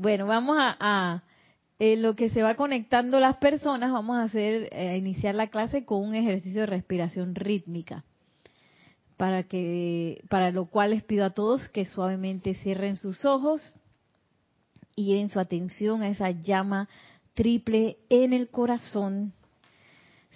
[0.00, 1.22] Bueno, vamos a,
[1.78, 5.84] en lo que se va conectando las personas, vamos a hacer, eh, iniciar la clase
[5.84, 8.02] con un ejercicio de respiración rítmica.
[9.18, 13.78] Para que, para lo cual les pido a todos que suavemente cierren sus ojos
[14.96, 16.88] y den su atención a esa llama
[17.34, 19.34] triple en el corazón,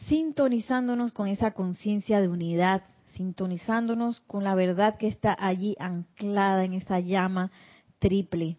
[0.09, 2.83] sintonizándonos con esa conciencia de unidad,
[3.15, 7.51] sintonizándonos con la verdad que está allí anclada en esa llama
[7.98, 8.59] triple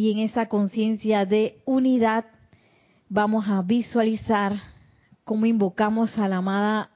[0.00, 2.24] y en esa conciencia de unidad
[3.10, 4.54] vamos a visualizar
[5.24, 6.88] cómo invocamos a la amada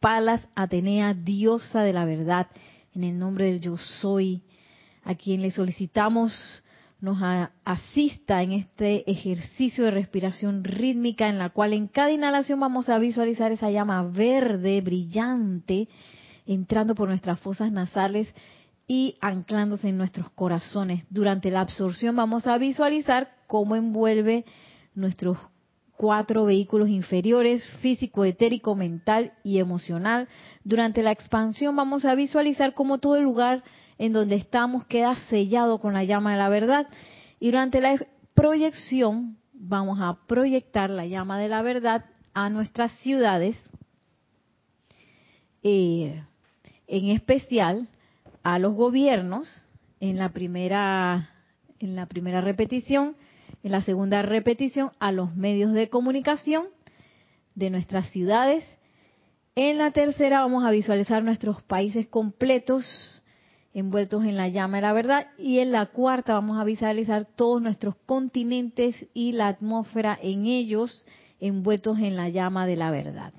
[0.00, 2.46] Palas Atenea, diosa de la verdad,
[2.94, 4.44] en el nombre del yo soy,
[5.04, 6.32] a quien le solicitamos
[7.02, 7.18] nos
[7.66, 12.98] asista en este ejercicio de respiración rítmica en la cual en cada inhalación vamos a
[12.98, 15.86] visualizar esa llama verde, brillante,
[16.46, 18.26] entrando por nuestras fosas nasales
[18.88, 21.04] y anclándose en nuestros corazones.
[21.10, 24.46] Durante la absorción vamos a visualizar cómo envuelve
[24.94, 25.38] nuestros
[25.98, 30.26] cuatro vehículos inferiores, físico, etérico, mental y emocional.
[30.64, 33.62] Durante la expansión vamos a visualizar cómo todo el lugar
[33.98, 36.86] en donde estamos queda sellado con la llama de la verdad.
[37.40, 37.96] Y durante la
[38.32, 43.56] proyección vamos a proyectar la llama de la verdad a nuestras ciudades,
[45.62, 46.22] eh,
[46.86, 47.88] en especial
[48.54, 49.46] a los gobiernos
[50.00, 51.28] en la primera
[51.80, 53.14] en la primera repetición,
[53.62, 56.64] en la segunda repetición a los medios de comunicación
[57.54, 58.64] de nuestras ciudades.
[59.54, 63.22] En la tercera vamos a visualizar nuestros países completos
[63.74, 67.60] envueltos en la llama de la verdad y en la cuarta vamos a visualizar todos
[67.60, 71.04] nuestros continentes y la atmósfera en ellos
[71.38, 73.34] envueltos en la llama de la verdad.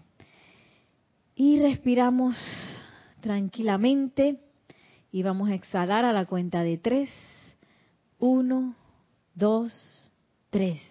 [1.35, 2.35] Y respiramos
[3.21, 4.39] tranquilamente
[5.11, 7.09] y vamos a exhalar a la cuenta de tres.
[8.19, 8.75] Uno,
[9.33, 10.11] dos,
[10.49, 10.81] tres.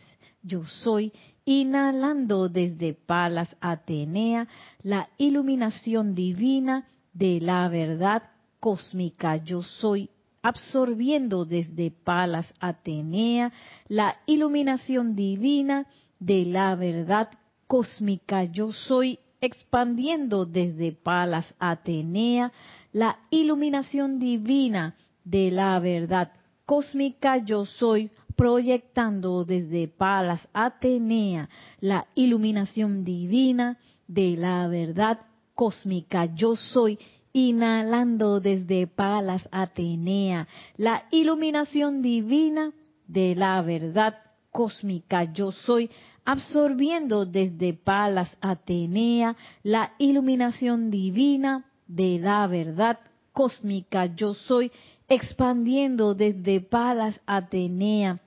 [0.43, 1.13] Yo soy
[1.45, 4.49] inhalando desde Palas Atenea
[4.83, 8.23] la iluminación divina de la verdad
[8.61, 9.37] cósmica.
[9.37, 10.11] Yo soy
[10.43, 13.53] absorbiendo desde Palas Atenea
[13.89, 15.87] la iluminación divina
[16.19, 17.29] de la verdad
[17.67, 18.45] cósmica.
[18.45, 22.53] Yo soy expandiendo desde Palas Atenea
[22.93, 24.95] la iluminación divina
[25.25, 26.33] de la verdad
[26.65, 27.39] cósmica.
[27.39, 31.49] Yo soy, proyectando desde Palas Atenea
[31.81, 35.19] la iluminación divina de la verdad
[35.55, 36.27] cósmica.
[36.35, 36.99] Yo soy,
[37.33, 42.73] inhalando desde Palas Atenea la iluminación divina
[43.07, 44.15] de la verdad
[44.51, 45.25] cósmica.
[45.25, 45.91] Yo soy,
[46.29, 52.99] absorbiendo desde Palas Atenea la iluminación divina de la verdad
[53.33, 54.05] cósmica.
[54.15, 54.71] Yo soy,
[55.09, 58.21] expandiendo desde Palas Atenea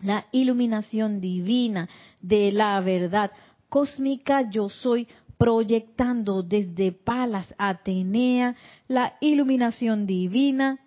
[0.00, 1.88] la iluminación divina
[2.20, 3.30] de la verdad
[3.68, 4.50] cósmica.
[4.50, 5.06] Yo soy,
[5.38, 8.56] proyectando desde Palas Atenea
[8.88, 10.80] la iluminación divina,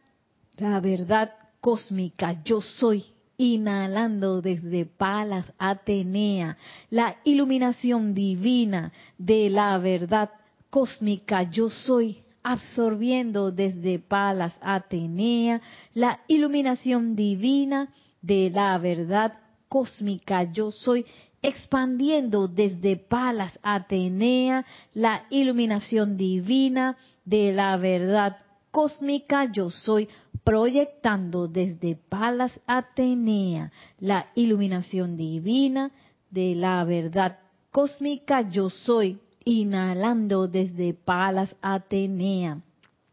[0.58, 2.44] la verdad cósmica.
[2.44, 3.06] Yo soy,
[3.38, 6.58] inhalando desde Palas Atenea
[6.90, 10.32] la iluminación divina de la verdad
[10.70, 11.44] cósmica.
[11.44, 15.62] Yo soy, absorbiendo desde Palas Atenea
[15.94, 17.90] la iluminación divina
[18.22, 19.34] de la verdad
[19.68, 20.44] cósmica.
[20.52, 21.06] Yo soy,
[21.42, 28.38] expandiendo desde Palas Atenea la iluminación divina de la verdad
[28.72, 29.52] cósmica.
[29.52, 30.08] Yo soy,
[30.48, 35.92] proyectando desde Palas Atenea la iluminación divina
[36.32, 37.40] de la verdad
[37.70, 42.62] cósmica yo soy, inhalando desde Palas Atenea,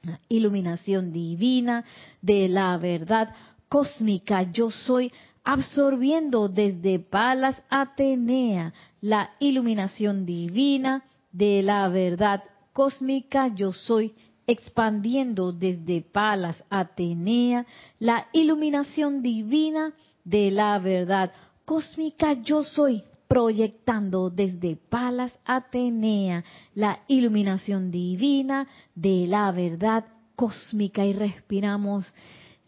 [0.05, 1.85] la iluminación divina
[2.23, 3.35] de la verdad
[3.69, 5.11] cósmica yo soy,
[5.43, 11.03] absorbiendo desde Palas Atenea la iluminación divina
[11.33, 14.15] de la verdad cósmica yo soy,
[14.47, 17.67] expandiendo desde Palas Atenea
[17.99, 19.93] la iluminación divina
[20.25, 21.31] de la verdad
[21.65, 26.45] cósmica yo soy, proyectando desde Palas Atenea
[26.75, 30.05] la iluminación divina de la verdad
[30.37, 32.13] cósmica y respiramos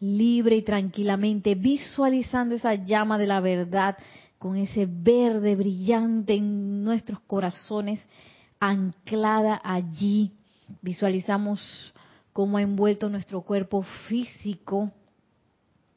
[0.01, 3.97] libre y tranquilamente, visualizando esa llama de la verdad
[4.39, 8.07] con ese verde brillante en nuestros corazones,
[8.61, 10.33] anclada allí.
[10.83, 11.61] Visualizamos
[12.33, 14.93] cómo ha envuelto nuestro cuerpo físico,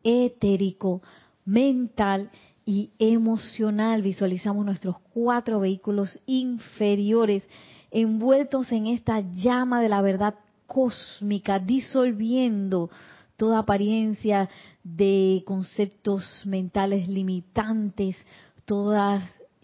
[0.03, 1.01] etérico,
[1.45, 2.29] mental
[2.65, 4.01] y emocional.
[4.01, 7.43] Visualizamos nuestros cuatro vehículos inferiores
[7.91, 10.35] envueltos en esta llama de la verdad
[10.67, 12.89] cósmica, disolviendo
[13.35, 14.49] toda apariencia
[14.83, 18.17] de conceptos mentales limitantes,
[18.65, 19.23] todas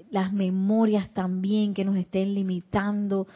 [0.10, 3.28] las memorias también que nos estén limitando,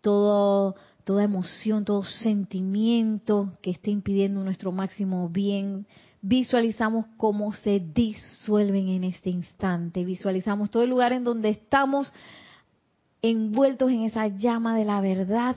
[0.00, 0.76] todo,
[1.08, 5.86] toda emoción, todo sentimiento que esté impidiendo nuestro máximo bien,
[6.20, 12.12] visualizamos cómo se disuelven en este instante, visualizamos todo el lugar en donde estamos
[13.22, 15.56] envueltos en esa llama de la verdad.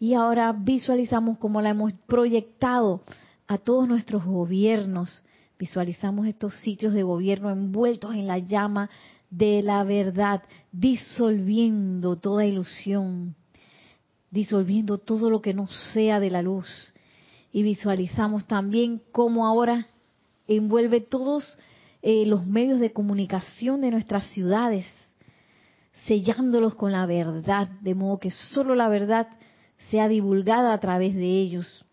[0.00, 3.02] Y ahora visualizamos cómo la hemos proyectado
[3.46, 5.22] a todos nuestros gobiernos,
[5.58, 8.88] visualizamos estos sitios de gobierno envueltos en la llama
[9.28, 10.42] de la verdad,
[10.72, 13.36] disolviendo toda ilusión,
[14.32, 16.66] disolviendo todo lo que no sea de la luz
[17.52, 19.86] y visualizamos también cómo ahora
[20.48, 21.58] envuelve todos
[22.00, 24.86] eh, los medios de comunicación de nuestras ciudades,
[26.06, 29.28] sellándolos con la verdad, de modo que solo la verdad
[29.90, 31.84] sea divulgada a través de ellos.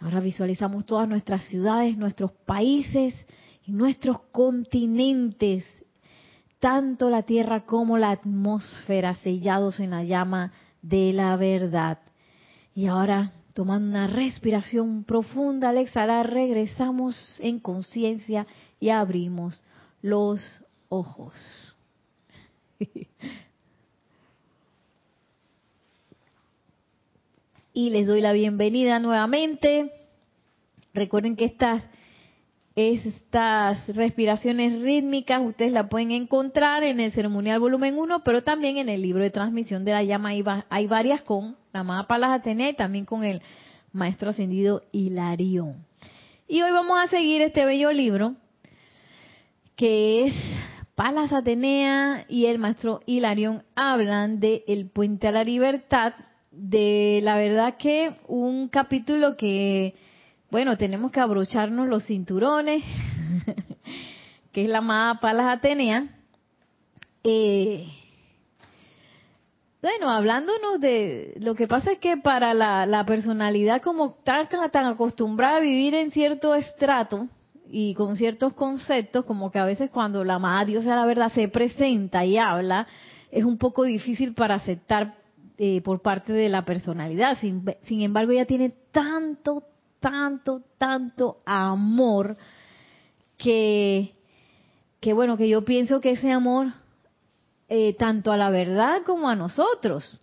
[0.00, 3.14] Ahora visualizamos todas nuestras ciudades, nuestros países
[3.64, 5.64] y nuestros continentes,
[6.58, 10.52] tanto la tierra como la atmósfera sellados en la llama
[10.84, 11.98] de la verdad.
[12.74, 18.48] Y ahora Tomando una respiración profunda al exhalar, regresamos en conciencia
[18.80, 19.62] y abrimos
[20.02, 20.40] los
[20.88, 21.32] ojos.
[27.72, 29.92] y les doy la bienvenida nuevamente.
[30.92, 31.84] Recuerden que estas,
[32.76, 38.88] estas respiraciones rítmicas ustedes la pueden encontrar en el ceremonial volumen 1, pero también en
[38.88, 40.30] el libro de transmisión de la llama
[40.68, 43.42] hay varias con la amada Palas Atenea y también con el
[43.92, 45.86] maestro ascendido Hilarión.
[46.48, 48.34] Y hoy vamos a seguir este bello libro
[49.76, 50.34] que es
[50.96, 56.14] Palas Atenea y el maestro Hilarión hablan de El Puente a la Libertad,
[56.50, 59.94] de la verdad que un capítulo que,
[60.54, 62.84] bueno, tenemos que abrocharnos los cinturones,
[64.52, 66.06] que es la amada Palas Atenea.
[67.24, 67.88] Eh,
[69.82, 74.46] bueno, hablándonos de lo que pasa es que para la, personalidad como tan,
[74.86, 77.26] acostumbrada a vivir en cierto estrato
[77.68, 81.48] y con ciertos conceptos, como que a veces cuando la amada Dios la verdad se
[81.48, 82.86] presenta y habla,
[83.32, 85.16] es un poco difícil para aceptar
[85.58, 87.38] eh, por parte de la personalidad.
[87.40, 89.64] Sin, sin embargo, ella tiene tanto,
[90.04, 92.36] tanto, tanto amor
[93.38, 94.12] que,
[95.00, 96.74] que bueno, que yo pienso que ese amor
[97.70, 100.20] eh, tanto a la verdad como a nosotros.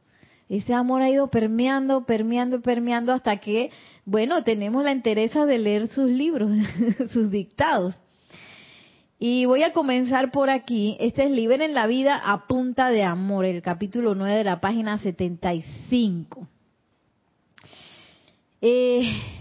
[0.50, 3.72] Ese amor ha ido permeando, permeando, permeando hasta que,
[4.06, 6.52] bueno, tenemos la interesa de leer sus libros,
[7.12, 7.96] sus dictados.
[9.18, 10.96] Y voy a comenzar por aquí.
[11.00, 15.00] Este es en la vida a punta de amor, el capítulo 9 de la página
[15.00, 16.48] 75.
[18.62, 19.41] Eh,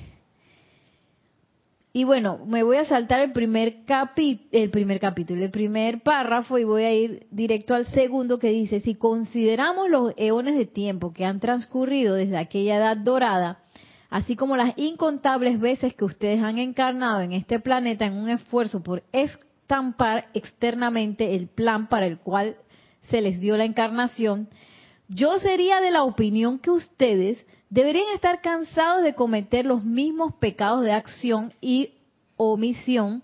[1.92, 6.56] y bueno, me voy a saltar el primer, capi el primer capítulo, el primer párrafo
[6.56, 11.12] y voy a ir directo al segundo que dice, si consideramos los eones de tiempo
[11.12, 13.64] que han transcurrido desde aquella edad dorada,
[14.08, 18.84] así como las incontables veces que ustedes han encarnado en este planeta en un esfuerzo
[18.84, 22.56] por estampar externamente el plan para el cual
[23.08, 24.48] se les dio la encarnación,
[25.08, 30.82] yo sería de la opinión que ustedes deberían estar cansados de cometer los mismos pecados
[30.82, 31.94] de acción y
[32.36, 33.22] omisión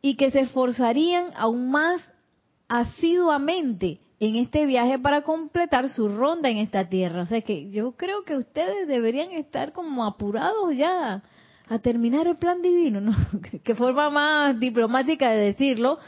[0.00, 2.00] y que se esforzarían aún más
[2.68, 7.22] asiduamente en este viaje para completar su ronda en esta tierra.
[7.22, 11.22] O sea que yo creo que ustedes deberían estar como apurados ya
[11.68, 13.12] a terminar el plan divino, ¿no?
[13.64, 15.98] que forma más diplomática de decirlo,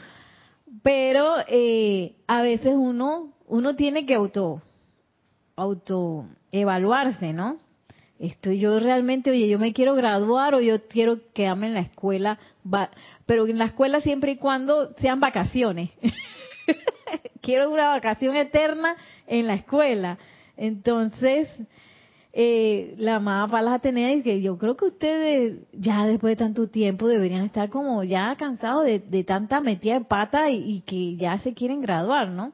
[0.83, 4.61] pero eh, a veces uno uno tiene que auto
[5.55, 7.57] auto evaluarse, ¿no?
[8.19, 12.39] Estoy yo realmente, oye, yo me quiero graduar o yo quiero quedarme en la escuela,
[13.27, 15.91] pero en la escuela siempre y cuando sean vacaciones.
[17.41, 18.95] quiero una vacación eterna
[19.27, 20.17] en la escuela.
[20.57, 21.47] Entonces,
[22.33, 26.69] eh, la más Palas Atenea y que yo creo que ustedes ya después de tanto
[26.69, 31.53] tiempo deberían estar como ya cansados de, tanta metida de pata y que ya se
[31.53, 32.51] quieren graduar, ¿no?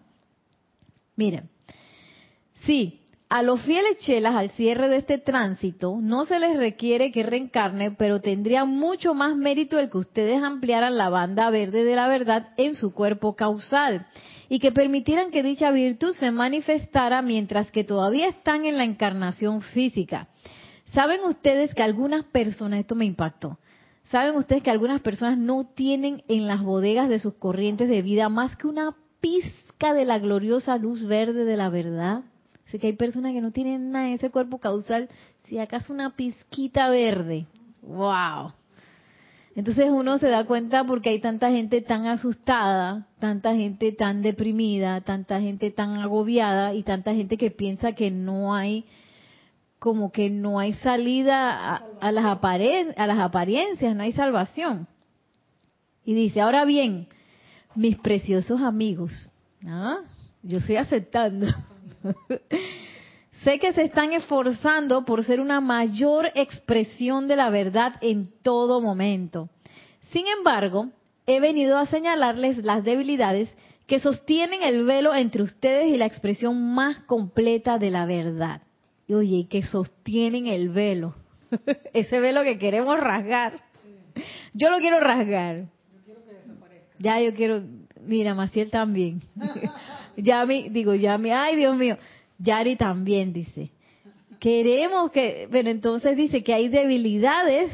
[1.16, 1.50] Miren,
[2.66, 3.03] sí,
[3.34, 7.90] a los fieles chelas al cierre de este tránsito no se les requiere que reencarne,
[7.90, 12.50] pero tendría mucho más mérito el que ustedes ampliaran la banda verde de la verdad
[12.58, 14.06] en su cuerpo causal
[14.50, 19.64] y que permitieran que dicha virtud se manifestara mientras que todavía están en la encarnación
[19.64, 20.28] física.
[20.94, 23.58] ¿Saben ustedes que algunas personas, esto me impactó,
[24.12, 28.30] saben ustedes que algunas personas no tienen en las bodegas de sus corrientes de vida
[28.30, 32.26] más que una pizca de la gloriosa luz verde de la verdad?
[32.80, 35.10] Que hay personas que no tienen nada en ese cuerpo causal,
[35.46, 37.46] si acaso una pizquita verde.
[37.82, 38.54] ¡Wow!
[39.56, 45.02] Entonces uno se da cuenta porque hay tanta gente tan asustada, tanta gente tan deprimida,
[45.02, 48.86] tanta gente tan agobiada y tanta gente que piensa que no hay,
[49.78, 54.88] como que no hay salida a, las, a las apariencias, no hay salvación.
[56.04, 57.08] Y dice, ahora bien,
[57.76, 59.30] mis preciosos amigos,
[59.68, 60.00] ¿ah?
[60.42, 61.48] yo estoy aceptando.
[63.44, 68.82] sé que se están esforzando por ser una mayor expresión de la verdad en todo
[68.82, 69.50] momento.
[70.12, 70.90] Sin embargo,
[71.26, 73.50] he venido a señalarles las debilidades
[73.88, 78.62] que sostienen el velo entre ustedes y la expresión más completa de la verdad.
[79.08, 81.16] Y oye, que sostienen el velo.
[81.94, 83.60] Ese velo que queremos rasgar.
[84.54, 85.66] Yo lo quiero rasgar.
[87.00, 87.62] Ya yo quiero,
[88.02, 89.22] mira, Maciel también.
[90.18, 91.98] Yami, digo, Yami, ay Dios mío,
[92.40, 93.72] Yari también dice.
[94.40, 97.72] Queremos que, pero entonces dice que hay debilidades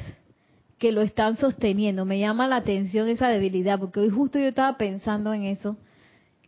[0.78, 2.06] que lo están sosteniendo.
[2.06, 5.78] Me llama la atención esa debilidad, porque hoy justo yo estaba pensando en eso,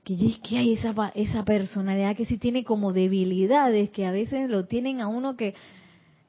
[0.04, 4.50] que es que hay esa, esa personalidad que sí tiene como debilidades, que a veces
[4.50, 5.54] lo tienen a uno que,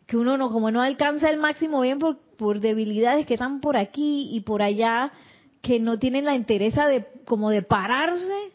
[0.06, 3.76] que uno no, como no alcanza el máximo bien por, por debilidades que están por
[3.76, 5.12] aquí y por allá,
[5.62, 8.52] que no tienen la interesa de como de pararse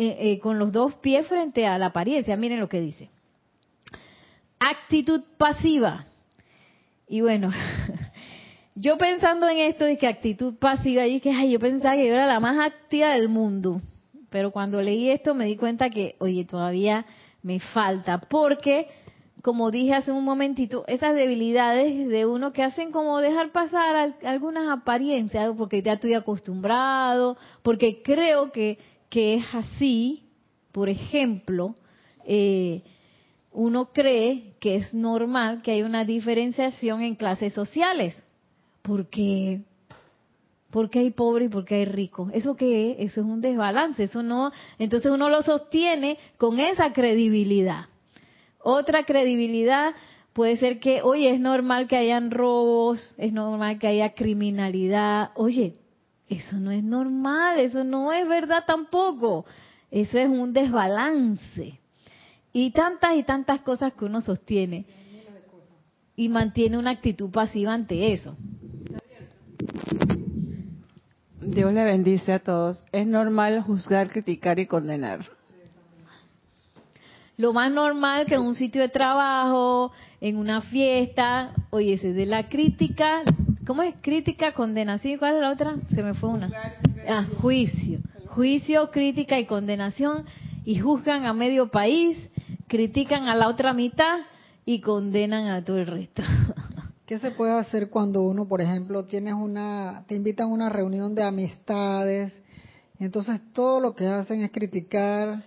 [0.00, 2.36] eh, eh, con los dos pies frente a la apariencia.
[2.36, 3.10] Miren lo que dice.
[4.60, 6.04] Actitud pasiva.
[7.08, 7.50] Y bueno,
[8.76, 12.12] yo pensando en esto de que actitud pasiva, y que ay, yo pensaba que yo
[12.12, 13.80] era la más activa del mundo.
[14.30, 17.04] Pero cuando leí esto me di cuenta que, oye, todavía
[17.42, 18.20] me falta.
[18.20, 18.86] Porque,
[19.42, 24.68] como dije hace un momentito, esas debilidades de uno que hacen como dejar pasar algunas
[24.68, 28.78] apariencias, porque ya estoy acostumbrado, porque creo que
[29.08, 30.24] que es así,
[30.72, 31.74] por ejemplo,
[32.24, 32.82] eh,
[33.52, 38.14] uno cree que es normal que hay una diferenciación en clases sociales.
[38.82, 39.62] Porque
[40.70, 42.28] porque hay pobre y porque hay rico.
[42.32, 43.10] ¿Eso qué es?
[43.10, 44.04] Eso es un desbalance.
[44.04, 47.86] Eso no, entonces uno lo sostiene con esa credibilidad.
[48.62, 49.94] Otra credibilidad
[50.32, 55.30] puede ser que, oye, es normal que hayan robos, es normal que haya criminalidad.
[55.36, 55.74] Oye,
[56.28, 59.46] eso no es normal, eso no es verdad tampoco.
[59.90, 61.80] Eso es un desbalance.
[62.52, 64.84] Y tantas y tantas cosas que uno sostiene.
[66.16, 68.36] Y mantiene una actitud pasiva ante eso.
[71.40, 72.84] Dios le bendice a todos.
[72.92, 75.20] Es normal juzgar, criticar y condenar.
[77.38, 82.26] Lo más normal que en un sitio de trabajo, en una fiesta, oye, ese de
[82.26, 83.22] la crítica,
[83.68, 83.96] ¿Cómo es?
[84.00, 85.18] Crítica, condenación.
[85.18, 85.76] ¿Cuál es la otra?
[85.94, 86.50] Se me fue una.
[87.06, 87.98] Ah, juicio.
[88.28, 90.24] Juicio, crítica y condenación.
[90.64, 92.16] Y juzgan a medio país,
[92.66, 94.20] critican a la otra mitad
[94.64, 96.22] y condenan a todo el resto.
[97.06, 101.14] ¿Qué se puede hacer cuando uno, por ejemplo, tienes una, te invitan a una reunión
[101.14, 102.32] de amistades
[102.98, 105.44] y entonces todo lo que hacen es criticar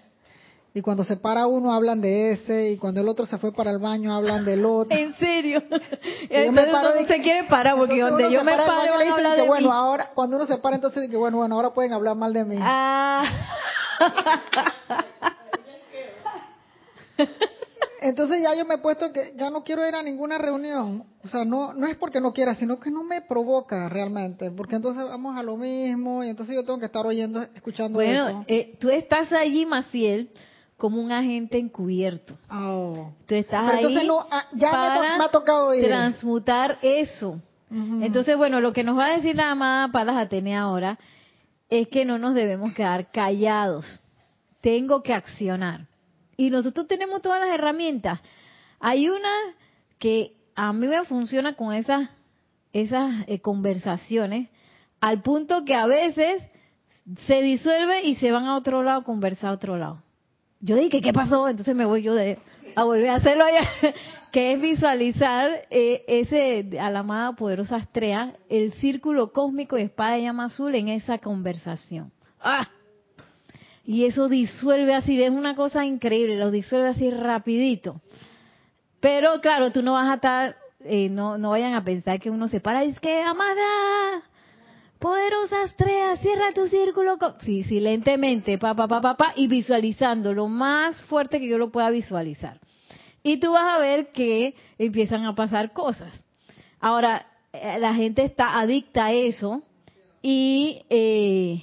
[0.73, 3.71] y cuando se para uno hablan de ese, y cuando el otro se fue para
[3.71, 4.97] el baño hablan del otro.
[4.97, 5.63] ¿En serio?
[6.51, 9.71] Me paro de, se quiere parar porque donde yo me paro le dicen que bueno,
[9.71, 12.57] ahora cuando uno se para entonces que bueno, bueno, ahora pueden hablar mal de mí.
[12.59, 13.25] Ah.
[18.01, 21.03] Entonces ya yo me he puesto que ya no quiero ir a ninguna reunión.
[21.23, 24.49] O sea, no no es porque no quiera, sino que no me provoca realmente.
[24.49, 28.23] Porque entonces vamos a lo mismo y entonces yo tengo que estar oyendo, escuchando eso.
[28.23, 30.31] Bueno, eh, tú estás allí, Maciel,
[30.81, 32.35] como un agente encubierto.
[32.49, 33.13] Oh.
[33.27, 33.85] Tú estás ahí
[34.31, 37.39] ah, ya para ha tocado transmutar eso.
[37.69, 40.97] Entonces, bueno, lo que nos va a decir la amada Palas Atenea ahora
[41.69, 44.01] es que no nos debemos quedar callados.
[44.59, 45.87] Tengo que accionar.
[46.35, 48.19] Y nosotros tenemos todas las herramientas.
[48.79, 49.29] Hay una
[49.99, 52.09] que a mí me funciona con esas,
[52.73, 54.49] esas eh, conversaciones,
[54.99, 56.41] al punto que a veces
[57.27, 60.01] se disuelve y se van a otro lado a conversar a otro lado
[60.61, 61.47] yo dije, ¿qué pasó?
[61.49, 62.37] Entonces me voy yo de,
[62.75, 63.67] a volver a hacerlo allá,
[64.31, 70.15] que es visualizar eh, ese, a la amada poderosa Astrea, el círculo cósmico y espada
[70.15, 72.11] de llama azul en esa conversación.
[72.39, 72.67] ¡Ah!
[73.85, 77.99] y eso disuelve así, es una cosa increíble, lo disuelve así rapidito.
[78.99, 82.47] Pero claro, tú no vas a estar, eh, no, no vayan a pensar que uno
[82.47, 84.21] se para y es que, amada,
[85.01, 87.17] poderosa estrella, cierra tu círculo.
[87.43, 91.71] Sí, silentemente, pa, pa, pa, pa, pa, y visualizando lo más fuerte que yo lo
[91.71, 92.59] pueda visualizar.
[93.23, 96.23] Y tú vas a ver que empiezan a pasar cosas.
[96.79, 99.63] Ahora, eh, la gente está adicta a eso
[100.21, 101.61] y eh,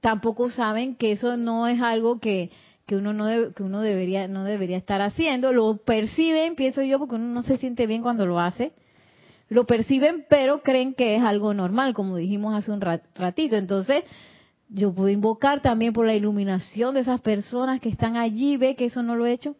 [0.00, 2.50] tampoco saben que eso no es algo que,
[2.86, 7.14] que uno no que uno debería no debería estar haciendo lo perciben pienso yo porque
[7.14, 8.72] uno no se siente bien cuando lo hace
[9.48, 14.04] lo perciben pero creen que es algo normal como dijimos hace un ratito entonces
[14.68, 18.86] yo puedo invocar también por la iluminación de esas personas que están allí ve que
[18.86, 19.56] eso no lo he hecho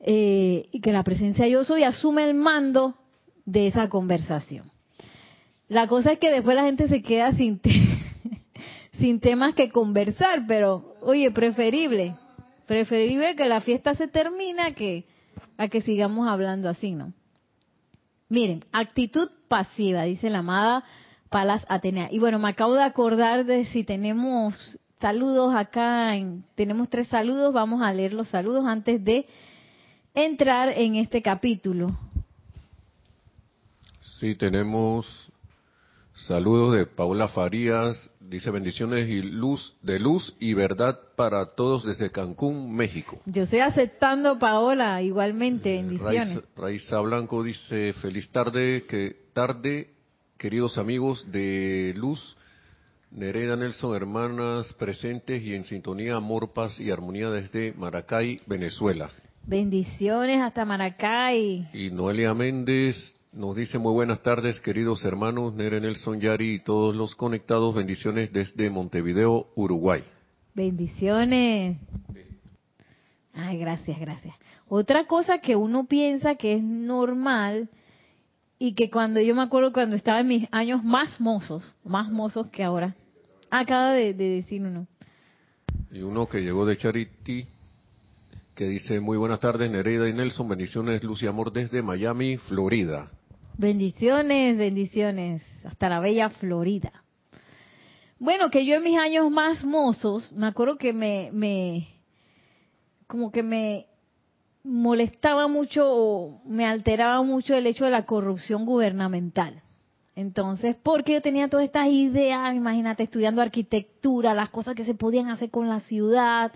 [0.00, 2.94] eh, y que la presencia yo soy asume el mando
[3.44, 4.70] de esa conversación
[5.68, 7.60] la cosa es que después la gente se queda sin
[8.98, 12.16] sin temas que conversar, pero oye, preferible,
[12.66, 15.06] preferible que la fiesta se termine que
[15.56, 17.12] a que sigamos hablando así, ¿no?
[18.28, 20.84] Miren, actitud pasiva, dice la amada
[21.30, 22.08] Palas Atenea.
[22.10, 26.12] Y bueno, me acabo de acordar de si tenemos saludos acá,
[26.54, 29.26] tenemos tres saludos, vamos a leer los saludos antes de
[30.14, 31.96] entrar en este capítulo.
[34.18, 35.06] Sí, tenemos
[36.14, 42.10] saludos de Paula Farías, Dice bendiciones y luz de luz y verdad para todos desde
[42.10, 43.18] Cancún, México.
[43.24, 46.40] Yo estoy aceptando, Paola, igualmente, eh, bendiciones.
[46.54, 49.94] Raiza, Blanco dice feliz tarde, que tarde,
[50.36, 52.36] queridos amigos de luz.
[53.10, 59.10] Nereida Nelson, hermanas presentes y en sintonía, amor, paz y armonía desde Maracay, Venezuela.
[59.46, 61.70] Bendiciones hasta Maracay.
[61.72, 66.96] Y Noelia Méndez, nos dice muy buenas tardes, queridos hermanos Nere Nelson Yari y todos
[66.96, 67.72] los conectados.
[67.72, 70.02] Bendiciones desde Montevideo, Uruguay.
[70.54, 71.78] Bendiciones.
[73.32, 74.34] Ay, gracias, gracias.
[74.68, 77.70] Otra cosa que uno piensa que es normal
[78.58, 82.48] y que cuando yo me acuerdo cuando estaba en mis años más mozos, más mozos
[82.48, 82.96] que ahora,
[83.50, 84.88] acaba de, de decir uno.
[85.92, 87.46] Y uno que llegó de Charity,
[88.56, 93.12] que dice muy buenas tardes Nereida y Nelson, bendiciones luz y amor desde Miami, Florida.
[93.58, 96.92] Bendiciones, bendiciones, hasta la bella Florida.
[98.20, 101.88] Bueno, que yo en mis años más mozos, me acuerdo que me, me,
[103.08, 103.86] como que me
[104.62, 109.60] molestaba mucho o me alteraba mucho el hecho de la corrupción gubernamental.
[110.14, 115.30] Entonces, porque yo tenía todas estas ideas, imagínate, estudiando arquitectura, las cosas que se podían
[115.30, 116.52] hacer con la ciudad,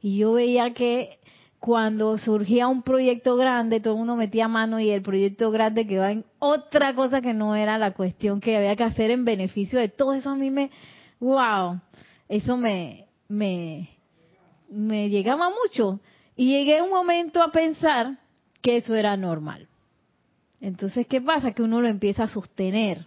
[0.00, 1.20] y yo veía que
[1.62, 6.10] cuando surgía un proyecto grande, todo el mundo metía mano y el proyecto grande quedaba
[6.10, 9.88] en otra cosa que no era la cuestión que había que hacer en beneficio de
[9.88, 10.30] todo eso.
[10.30, 10.72] A mí me,
[11.20, 11.80] wow,
[12.28, 13.90] eso me, me,
[14.70, 16.00] me llegaba mucho.
[16.34, 18.18] Y llegué un momento a pensar
[18.60, 19.68] que eso era normal.
[20.60, 21.52] Entonces, ¿qué pasa?
[21.52, 23.06] Que uno lo empieza a sostener.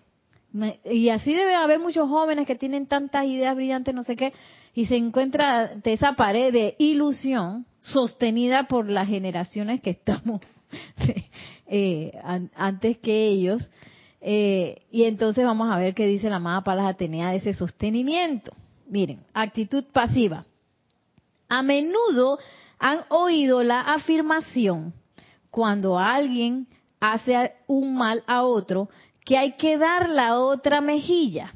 [0.85, 4.31] Y así debe haber muchos jóvenes que tienen tantas ideas brillantes, no sé qué,
[4.75, 10.41] y se encuentra de esa pared de ilusión sostenida por las generaciones que estamos
[11.67, 12.11] eh,
[12.55, 13.65] antes que ellos.
[14.19, 18.51] Eh, y entonces vamos a ver qué dice la amada Palas Atenea de ese sostenimiento.
[18.88, 20.45] Miren, actitud pasiva.
[21.47, 22.38] A menudo
[22.77, 24.93] han oído la afirmación
[25.51, 26.67] cuando alguien
[26.99, 28.89] hace un mal a otro
[29.23, 31.53] que hay que dar la otra mejilla.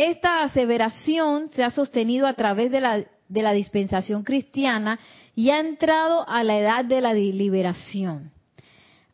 [0.00, 4.98] Esta aseveración se ha sostenido a través de la, de la dispensación cristiana
[5.36, 8.30] y ha entrado a la edad de la liberación.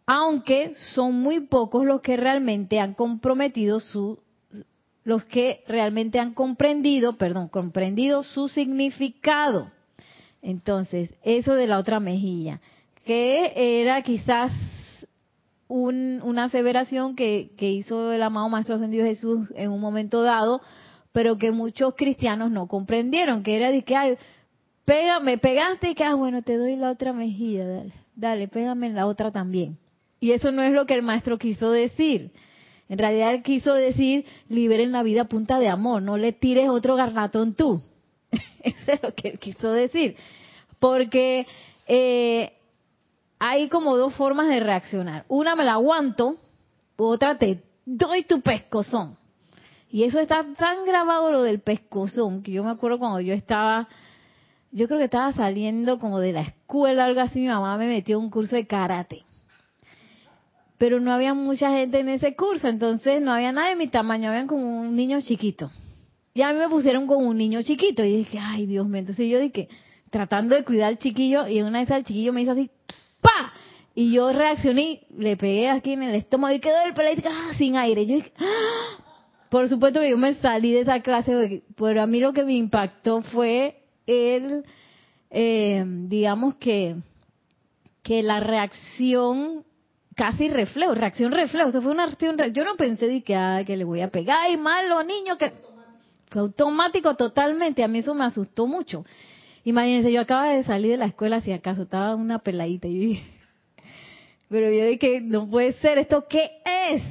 [0.07, 4.21] Aunque son muy pocos los que realmente han comprometido su
[5.03, 9.73] los que realmente han comprendido, perdón, comprendido su significado.
[10.41, 12.61] Entonces, eso de la otra mejilla,
[13.05, 14.53] que era quizás
[15.69, 20.61] una aseveración que, que hizo el amado Maestro Ascendido Jesús en un momento dado,
[21.13, 24.17] pero que muchos cristianos no comprendieron, que era de que, ay,
[24.85, 28.91] pega, me pegaste y que, ah, bueno, te doy la otra mejilla, dale, dale, pégame
[28.91, 29.79] la otra también.
[30.21, 32.31] Y eso no es lo que el maestro quiso decir.
[32.89, 36.69] En realidad él quiso decir, liberen la vida a punta de amor, no le tires
[36.69, 37.83] otro garnatón tú.
[38.63, 40.17] eso es lo que él quiso decir.
[40.79, 41.47] Porque
[41.89, 42.53] eh,
[43.39, 45.25] hay como dos formas de reaccionar.
[45.29, 46.37] Una me la aguanto,
[46.97, 49.17] otra te doy tu pescozón.
[49.91, 53.89] Y eso está tan grabado lo del pescozón, que yo me acuerdo cuando yo estaba
[54.77, 58.19] yo creo que estaba saliendo como de la escuela, algo así, mi mamá me metió
[58.19, 59.25] un curso de karate.
[60.77, 64.29] Pero no había mucha gente en ese curso, entonces no había nadie de mi tamaño,
[64.29, 65.71] habían como un niño chiquito.
[66.35, 68.05] Y a mí me pusieron como un niño chiquito.
[68.05, 68.99] Y dije, ay, Dios mío.
[68.99, 69.69] Entonces yo dije,
[70.11, 72.71] tratando de cuidar al chiquillo, y una esas el chiquillo me hizo así,
[73.27, 73.53] ¡pa!
[73.95, 77.53] Y yo reaccioné, le pegué aquí en el estómago y quedó el peladito ¡ah!
[77.57, 78.07] sin aire.
[78.07, 79.03] Yo dije, ¡ah!
[79.49, 82.55] Por supuesto que yo me salí de esa clase, pero a mí lo que me
[82.55, 84.65] impactó fue el,
[85.31, 86.97] eh, digamos que,
[88.03, 89.65] que la reacción
[90.15, 93.65] casi reflejo, reacción reflejo, o sea, fue una reacción, yo no pensé de que, ay,
[93.65, 95.53] que le voy a pegar, ay, malo niño, que
[96.31, 99.05] fue automático totalmente, a mí eso me asustó mucho.
[99.67, 103.23] Imagínense, yo acaba de salir de la escuela, si acaso estaba una peladita y
[104.49, 107.03] pero yo dije, no puede ser, ¿esto qué es?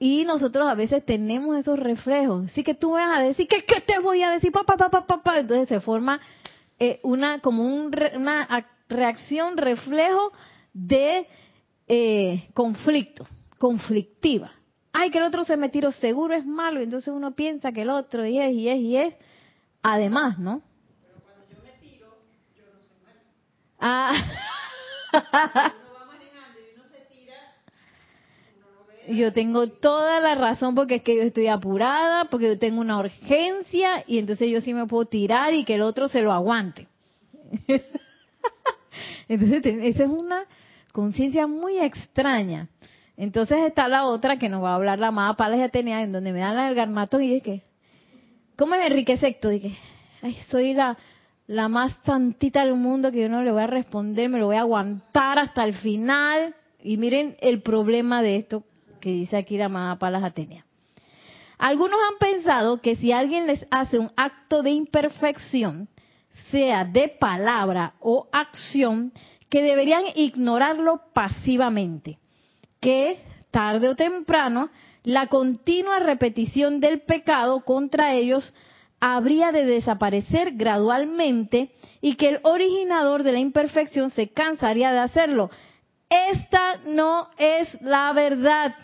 [0.00, 2.50] Y nosotros a veces tenemos esos reflejos.
[2.50, 4.50] Así que tú vas a decir, ¿qué, qué te voy a decir?
[4.50, 6.20] Pa, pa, pa, Entonces se forma
[6.78, 10.32] eh, una como un, una reacción, reflejo
[10.72, 11.26] de
[11.86, 13.26] eh, conflicto,
[13.58, 14.50] conflictiva.
[14.92, 17.90] Ay, que el otro se me tiró seguro es malo, entonces uno piensa que el
[17.90, 19.14] otro y es, y es, y es.
[19.82, 20.62] Además, ¿no?
[21.02, 22.06] Pero cuando yo me tiro,
[22.56, 23.20] yo no soy malo.
[23.86, 24.16] Ah.
[29.08, 32.98] yo tengo toda la razón porque es que yo estoy apurada, porque yo tengo una
[32.98, 36.88] urgencia y entonces yo sí me puedo tirar y que el otro se lo aguante.
[39.28, 40.46] entonces esa es una
[40.92, 42.68] conciencia muy extraña.
[43.18, 46.12] Entonces está la otra que nos va a hablar la amada Palas y Atenea, en
[46.12, 47.62] donde me dan el garmato y dije,
[48.56, 49.50] ¿cómo me enriquece esto?
[49.50, 49.76] Dije,
[50.22, 50.96] ay, soy la,
[51.46, 54.56] la más santita del mundo que yo no le voy a responder, me lo voy
[54.56, 56.54] a aguantar hasta el final.
[56.82, 58.64] Y miren el problema de esto
[59.00, 60.64] que dice aquí la amada Palas Atenea.
[61.58, 65.88] Algunos han pensado que si alguien les hace un acto de imperfección,
[66.50, 69.12] sea de palabra o acción,
[69.48, 72.18] que deberían ignorarlo pasivamente,
[72.80, 74.68] que tarde o temprano
[75.04, 78.52] la continua repetición del pecado contra ellos
[79.06, 85.50] habría de desaparecer gradualmente y que el originador de la imperfección se cansaría de hacerlo.
[86.08, 88.74] Esta no es la verdad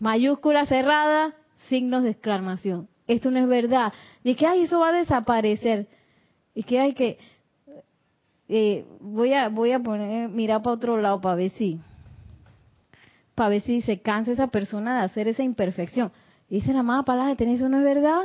[0.00, 1.34] mayúscula cerrada,
[1.68, 2.88] signos de exclamación.
[3.06, 3.92] Esto no es verdad.
[4.24, 5.86] De que, ay, eso va a desaparecer.
[6.54, 7.18] Y que hay que,
[8.48, 11.78] eh, voy a, voy a poner, mirar para otro lado para ver si,
[13.34, 16.10] para ver si se cansa esa persona de hacer esa imperfección.
[16.48, 18.22] dice la amada palabra, eso no es verdad.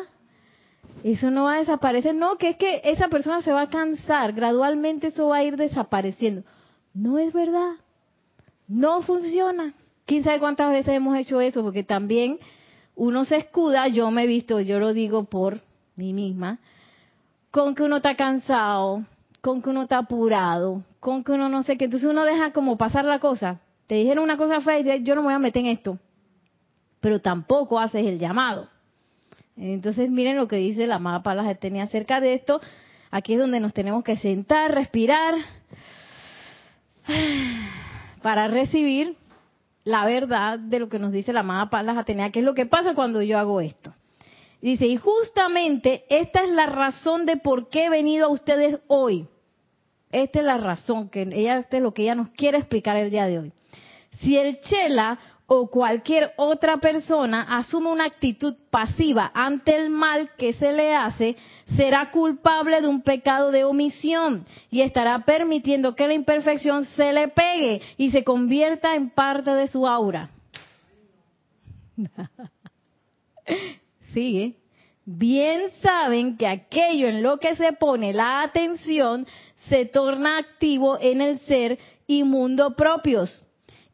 [1.04, 2.16] Eso no va a desaparecer.
[2.16, 4.34] No, que es que esa persona se va a cansar.
[4.34, 6.44] Gradualmente eso va a ir desapareciendo.
[6.94, 7.74] No es verdad.
[8.68, 9.74] No funciona
[10.08, 12.40] quién sabe cuántas veces hemos hecho eso, porque también
[12.96, 15.62] uno se escuda, yo me he visto, yo lo digo por
[15.96, 16.60] mí misma,
[17.52, 19.04] con que uno está cansado,
[19.42, 22.78] con que uno está apurado, con que uno no sé qué, entonces uno deja como
[22.78, 23.60] pasar la cosa.
[23.86, 26.00] Te dijeron una cosa fea y yo no me voy a meter en esto,
[27.00, 28.68] pero tampoco haces el llamado.
[29.58, 32.62] Entonces miren lo que dice la mapa la tenía acerca de esto.
[33.10, 35.36] Aquí es donde nos tenemos que sentar, respirar,
[38.22, 39.16] para recibir
[39.84, 42.66] la verdad de lo que nos dice la amada Palas Atenea, que es lo que
[42.66, 43.94] pasa cuando yo hago esto.
[44.62, 49.28] Dice, y justamente esta es la razón de por qué he venido a ustedes hoy.
[50.12, 53.28] Esta es la razón, que ella, es lo que ella nos quiere explicar el día
[53.28, 53.54] de hoy.
[54.20, 60.52] Si el Chela o cualquier otra persona asume una actitud pasiva ante el mal que
[60.54, 61.38] se le hace,
[61.78, 67.30] será culpable de un pecado de omisión y estará permitiendo que la imperfección se le
[67.30, 70.30] pegue y se convierta en parte de su aura.
[74.14, 74.56] Sigue.
[75.06, 79.26] Bien saben que aquello en lo que se pone la atención
[79.70, 83.47] se torna activo en el ser y mundo propios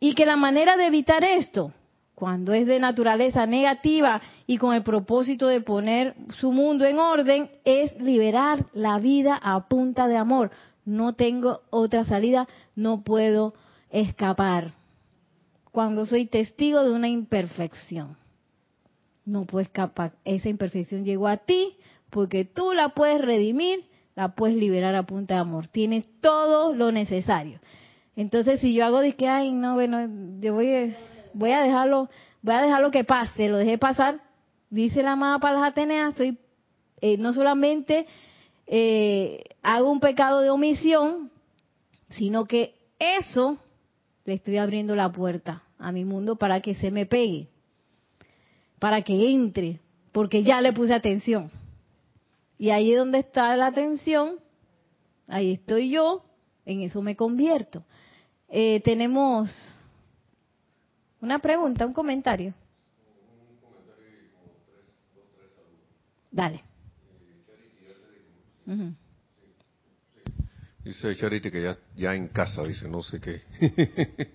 [0.03, 1.71] y que la manera de evitar esto,
[2.13, 7.49] cuando es de naturaleza negativa y con el propósito de poner su mundo en orden,
[7.63, 10.51] es liberar la vida a punta de amor.
[10.83, 13.53] No tengo otra salida, no puedo
[13.91, 14.73] escapar.
[15.71, 18.17] Cuando soy testigo de una imperfección,
[19.23, 20.11] no puedo escapar.
[20.25, 21.77] Esa imperfección llegó a ti
[22.09, 23.85] porque tú la puedes redimir,
[24.15, 25.69] la puedes liberar a punta de amor.
[25.69, 27.61] Tienes todo lo necesario.
[28.15, 30.07] Entonces, si yo hago de que, ay, no, bueno,
[30.39, 30.95] yo voy, a,
[31.33, 32.09] voy a dejarlo,
[32.41, 34.21] voy a dejarlo que pase, lo dejé pasar,
[34.69, 36.37] dice la amada para las Ateneas, soy,
[37.01, 38.05] eh, no solamente
[38.67, 41.31] eh, hago un pecado de omisión,
[42.09, 43.57] sino que eso
[44.25, 47.49] le estoy abriendo la puerta a mi mundo para que se me pegue,
[48.79, 49.79] para que entre,
[50.11, 51.51] porque ya le puse atención.
[52.57, 54.37] Y ahí donde está la atención,
[55.27, 56.23] ahí estoy yo,
[56.65, 57.83] en eso me convierto.
[58.55, 59.49] Eh, tenemos
[61.19, 62.53] una pregunta, un comentario.
[66.29, 66.61] Dale.
[68.67, 68.93] Ujú.
[70.85, 73.41] Dice Charity que ya, ya en casa, dice, no sé qué.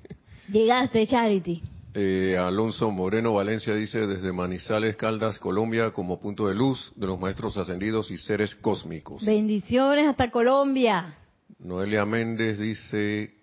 [0.53, 1.63] Llegaste, Charity.
[1.95, 7.21] Eh, Alonso Moreno Valencia dice desde Manizales, Caldas, Colombia, como punto de luz de los
[7.21, 9.25] maestros ascendidos y seres cósmicos.
[9.25, 11.15] Bendiciones hasta Colombia.
[11.61, 13.38] Noelia Méndez dice,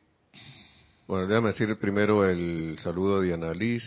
[1.07, 3.83] bueno, déjame decir primero el saludo de Diana Liz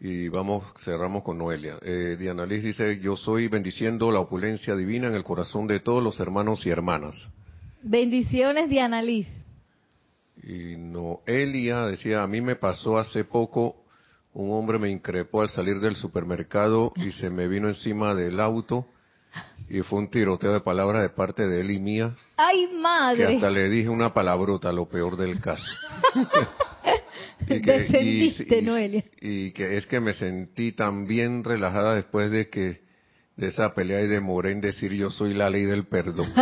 [0.00, 1.78] y vamos, cerramos con Noelia.
[1.82, 6.02] Eh, Diana Liz dice, yo soy bendiciendo la opulencia divina en el corazón de todos
[6.02, 7.16] los hermanos y hermanas.
[7.82, 9.26] Bendiciones, Diana Liz.
[10.42, 13.84] Y Noelia decía, a mí me pasó hace poco,
[14.34, 18.86] un hombre me increpó al salir del supermercado y se me vino encima del auto
[19.70, 23.34] y fue un tiroteo de palabras de parte de él y mía, ¡Ay, que madre!
[23.36, 25.64] hasta le dije una palabrota, lo peor del caso.
[27.48, 29.04] Descendiste, y- Noelia.
[29.20, 32.80] y que es que me sentí tan bien relajada después de que
[33.36, 36.32] de esa pelea y demoré en decir yo soy la ley del perdón.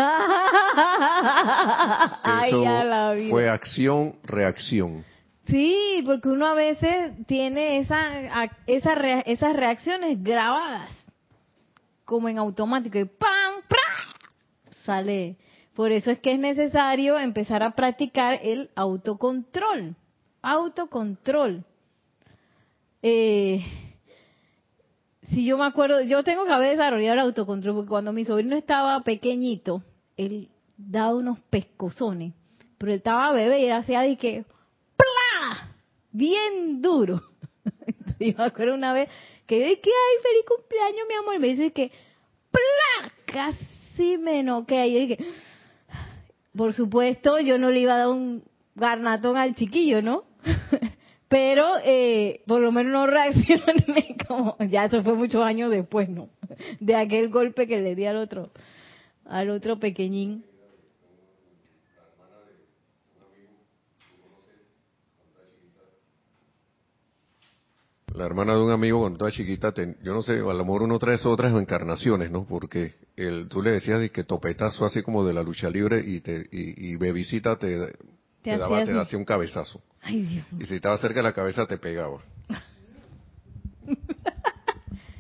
[2.23, 3.31] Ay, Eso ya la vida.
[3.31, 5.05] fue acción, reacción.
[5.47, 8.95] Sí, porque uno a veces tiene esa, esa
[9.27, 10.91] esas reacciones grabadas,
[12.07, 13.63] como en automático, y ¡pam!
[13.69, 14.71] ¡pra!
[14.71, 15.37] Sale.
[15.75, 19.95] Por eso es que es necesario empezar a practicar el autocontrol.
[20.41, 21.65] Autocontrol.
[23.03, 23.63] Eh,
[25.29, 28.57] si yo me acuerdo, yo tengo que haber desarrollado el autocontrol, porque cuando mi sobrino
[28.57, 29.83] estaba pequeñito,
[30.17, 32.33] él daba unos pescozones,
[32.79, 34.45] pero él estaba bebé y él hacía de que
[34.97, 35.75] ¡plá!
[36.13, 37.23] bien duro.
[38.19, 39.11] Y me acuerdo una vez
[39.47, 41.35] que yo dije, ay, feliz cumpleaños, mi amor.
[41.37, 41.91] Y me dice que
[42.51, 43.13] ¡plá!
[43.27, 44.87] casi me noquea.
[44.87, 45.19] Y yo dije,
[46.57, 48.43] por supuesto, yo no le iba a dar un
[48.75, 50.25] garnatón al chiquillo, ¿no?
[51.29, 56.29] Pero eh, por lo menos no reaccioné como, ya eso fue muchos años después, ¿no?
[56.81, 58.51] De aquel golpe que le di al otro,
[59.25, 60.45] al otro pequeñín.
[68.17, 70.83] La hermana de un amigo cuando estaba chiquita, ten- yo no sé, a lo mejor
[70.85, 72.47] uno trae eso otras encarnaciones, ¿no?
[72.47, 76.21] Porque el, tú le decías de que topetazo así como de la lucha libre y
[76.21, 77.77] te y, y bebisita te,
[78.43, 79.83] te, hacía daba, te hacía un cabezazo.
[80.01, 80.47] Ay, Dios.
[80.59, 82.23] Y si estaba cerca de la cabeza te pegaba.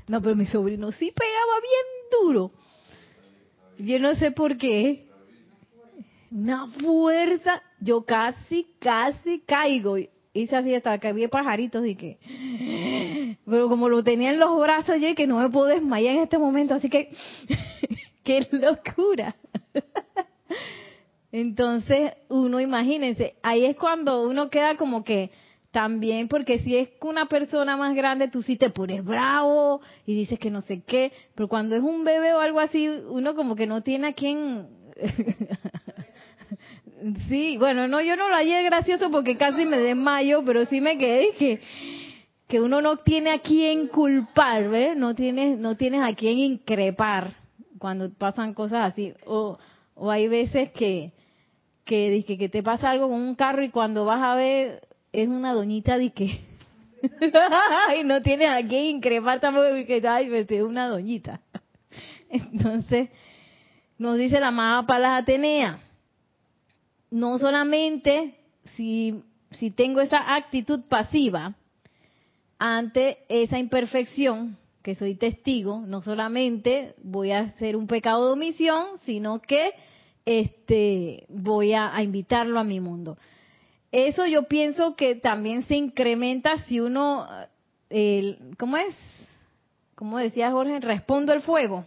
[0.08, 2.52] No, pero mi sobrino sí pegaba bien duro.
[3.78, 5.08] Yo no sé por qué.
[6.30, 7.60] Una fuerza.
[7.80, 9.96] Yo casi, casi caigo.
[10.32, 12.18] Hice así hasta que vi pajaritos y que...
[13.44, 16.22] Pero como lo tenía en los brazos yo y que no me puedo desmayar en
[16.22, 17.10] este momento, así que...
[18.24, 19.36] ¡Qué locura!
[21.32, 25.30] Entonces, uno, imagínense, ahí es cuando uno queda como que
[25.70, 30.38] también, porque si es una persona más grande, tú sí te pones bravo y dices
[30.38, 33.66] que no sé qué, pero cuando es un bebé o algo así, uno como que
[33.66, 34.68] no tiene a quien...
[37.28, 40.96] sí, bueno, no, yo no lo hallé gracioso porque casi me desmayo, pero sí me
[40.96, 41.60] quedé que
[42.48, 44.96] que uno no tiene a quien culpar, ¿ves?
[44.96, 47.34] No tienes, no tienes a quien increpar
[47.78, 49.12] cuando pasan cosas así.
[49.26, 49.58] O,
[49.94, 51.12] o hay veces que,
[51.84, 55.28] que, dizque que te pasa algo con un carro y cuando vas a ver es
[55.28, 56.38] una doñita de que
[58.00, 61.40] y no tienes a quien increpar tampoco que ay, es una doñita.
[62.28, 63.08] Entonces,
[63.98, 65.80] nos dice la amada Palas Atenea,
[67.10, 68.34] no solamente
[68.76, 71.54] si, si tengo esa actitud pasiva
[72.58, 78.98] ante esa imperfección, que soy testigo, no solamente voy a hacer un pecado de omisión,
[79.04, 79.72] sino que
[80.24, 83.18] este voy a, invitarlo a mi mundo.
[83.90, 87.26] Eso yo pienso que también se incrementa si uno,
[87.90, 88.94] eh, ¿cómo es?
[89.96, 91.84] Como decía Jorge, respondo el fuego.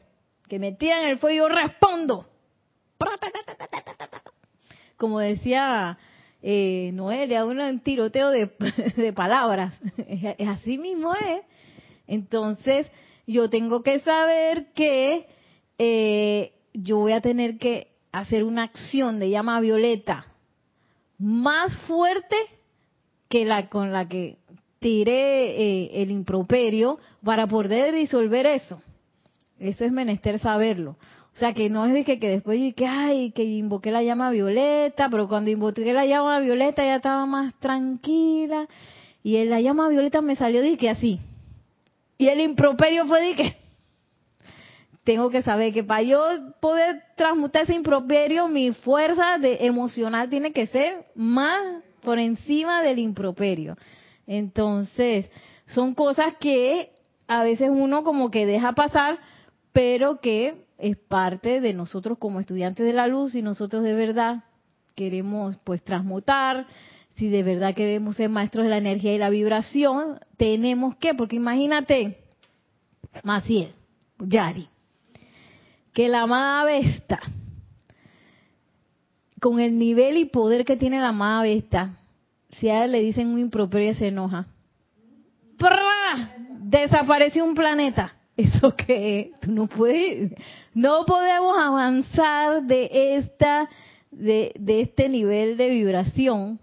[0.50, 2.28] Que me tiran el fuego, yo respondo.
[4.98, 5.98] Como decía
[6.42, 8.48] eh, Noelia, en tiroteo de,
[9.16, 9.80] palabras.
[10.08, 11.42] Es así mismo es.
[12.08, 12.88] Entonces,
[13.28, 15.28] yo tengo que saber que
[15.78, 20.26] eh, yo voy a tener que hacer una acción de llama violeta
[21.20, 22.36] más fuerte
[23.28, 24.38] que la con la que
[24.80, 28.82] tiré eh, el improperio para poder disolver eso.
[29.60, 30.96] Eso es menester saberlo.
[31.36, 34.04] O sea, que no es de que, que después de que, ay, que invoqué la
[34.04, 38.68] llama violeta, pero cuando invoqué la llama violeta ya estaba más tranquila.
[39.24, 41.20] Y la llama violeta me salió de que así.
[42.18, 43.56] Y el improperio fue de que,
[45.04, 46.24] tengo que saber que para yo
[46.60, 53.00] poder transmutar ese improperio, mi fuerza de emocional tiene que ser más por encima del
[53.00, 53.76] improperio.
[54.28, 55.30] Entonces,
[55.68, 56.92] son cosas que
[57.28, 59.20] a veces uno como que deja pasar,
[59.80, 64.44] pero que es parte de nosotros como estudiantes de la luz y nosotros de verdad
[64.94, 66.66] queremos pues transmutar,
[67.16, 71.38] si de verdad queremos ser maestros de la energía y la vibración, tenemos que, porque
[71.38, 72.18] imagínate,
[73.24, 73.72] Maciel,
[74.20, 74.68] Yari,
[75.94, 77.22] que la amada Vesta,
[79.40, 82.00] con el nivel y poder que tiene la amada Vesta,
[82.50, 84.46] si a él le dicen un improperio se enoja.
[85.58, 86.36] ¡Prá!
[86.64, 88.19] Desapareció un planeta.
[88.40, 89.32] ¿Eso qué?
[89.42, 90.32] Tú no puedes,
[90.74, 93.70] no podemos avanzar de esta,
[94.12, 96.60] de, de este nivel de vibración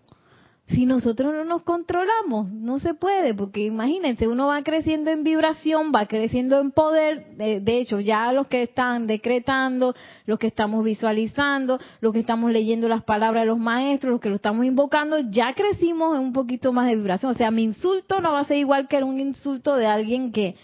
[0.68, 5.92] si nosotros no nos controlamos, no se puede, porque imagínense, uno va creciendo en vibración,
[5.94, 9.94] va creciendo en poder, de, hecho, ya los que están decretando,
[10.26, 14.28] los que estamos visualizando, los que estamos leyendo las palabras de los maestros, los que
[14.28, 17.30] lo estamos invocando, ya crecimos en un poquito más de vibración.
[17.30, 20.56] O sea, mi insulto no va a ser igual que un insulto de alguien que,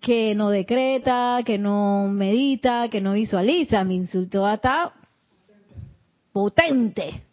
[0.00, 3.84] que no decreta, que no medita, que no visualiza.
[3.84, 4.92] Mi insulto va a estar
[6.32, 7.28] potente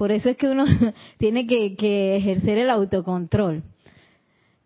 [0.00, 0.64] por eso es que uno
[1.18, 3.62] tiene que, ejercer el autocontrol.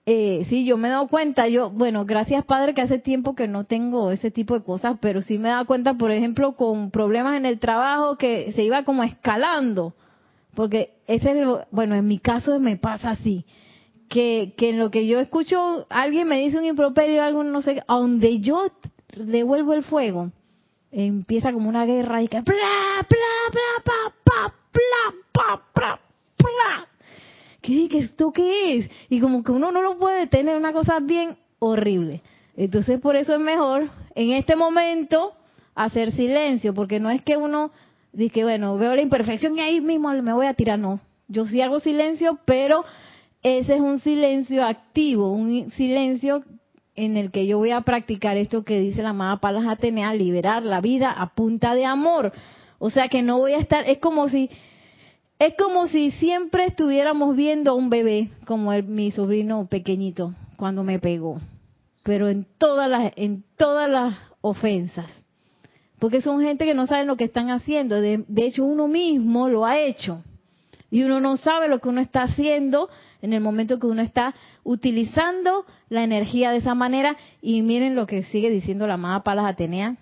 [0.06, 3.48] Eh, sí, yo me he dado cuenta, yo, bueno, gracias Padre que hace tiempo que
[3.48, 6.92] no tengo ese tipo de cosas, pero sí me he dado cuenta, por ejemplo, con
[6.92, 9.94] problemas en el trabajo que se iba como escalando,
[10.54, 11.34] porque ese,
[11.72, 13.44] bueno, en mi caso me pasa así,
[14.14, 17.82] que, que en lo que yo escucho, alguien me dice un improperio, algo no sé,
[17.88, 18.70] a donde yo
[19.16, 20.30] devuelvo el fuego,
[20.92, 22.54] empieza como una guerra y que, bla,
[23.08, 26.00] bla, bla, pa, pa, bla, pa, bla,
[26.38, 26.88] bla.
[27.60, 28.90] ¿Qué, ¿Qué esto qué es?
[29.08, 32.22] Y como que uno no lo puede detener, una cosa bien horrible.
[32.56, 35.32] Entonces por eso es mejor en este momento
[35.74, 37.72] hacer silencio, porque no es que uno
[38.12, 41.00] dice, bueno, veo la imperfección y ahí mismo me voy a tirar, no.
[41.26, 42.84] Yo sí hago silencio, pero
[43.44, 46.42] ese es un silencio activo, un silencio
[46.96, 50.64] en el que yo voy a practicar esto que dice la amada Palas Atenea, liberar
[50.64, 52.32] la vida a punta de amor.
[52.78, 54.48] O sea que no voy a estar, es como si,
[55.38, 60.98] es como si siempre estuviéramos viendo a un bebé, como mi sobrino pequeñito, cuando me
[60.98, 61.38] pegó.
[62.02, 65.10] Pero en todas las, en todas las ofensas.
[65.98, 68.00] Porque son gente que no saben lo que están haciendo.
[68.00, 70.22] De, de hecho, uno mismo lo ha hecho.
[70.94, 72.88] Y uno no sabe lo que uno está haciendo
[73.20, 77.16] en el momento que uno está utilizando la energía de esa manera.
[77.42, 79.96] Y miren lo que sigue diciendo la amada Palas Atenea.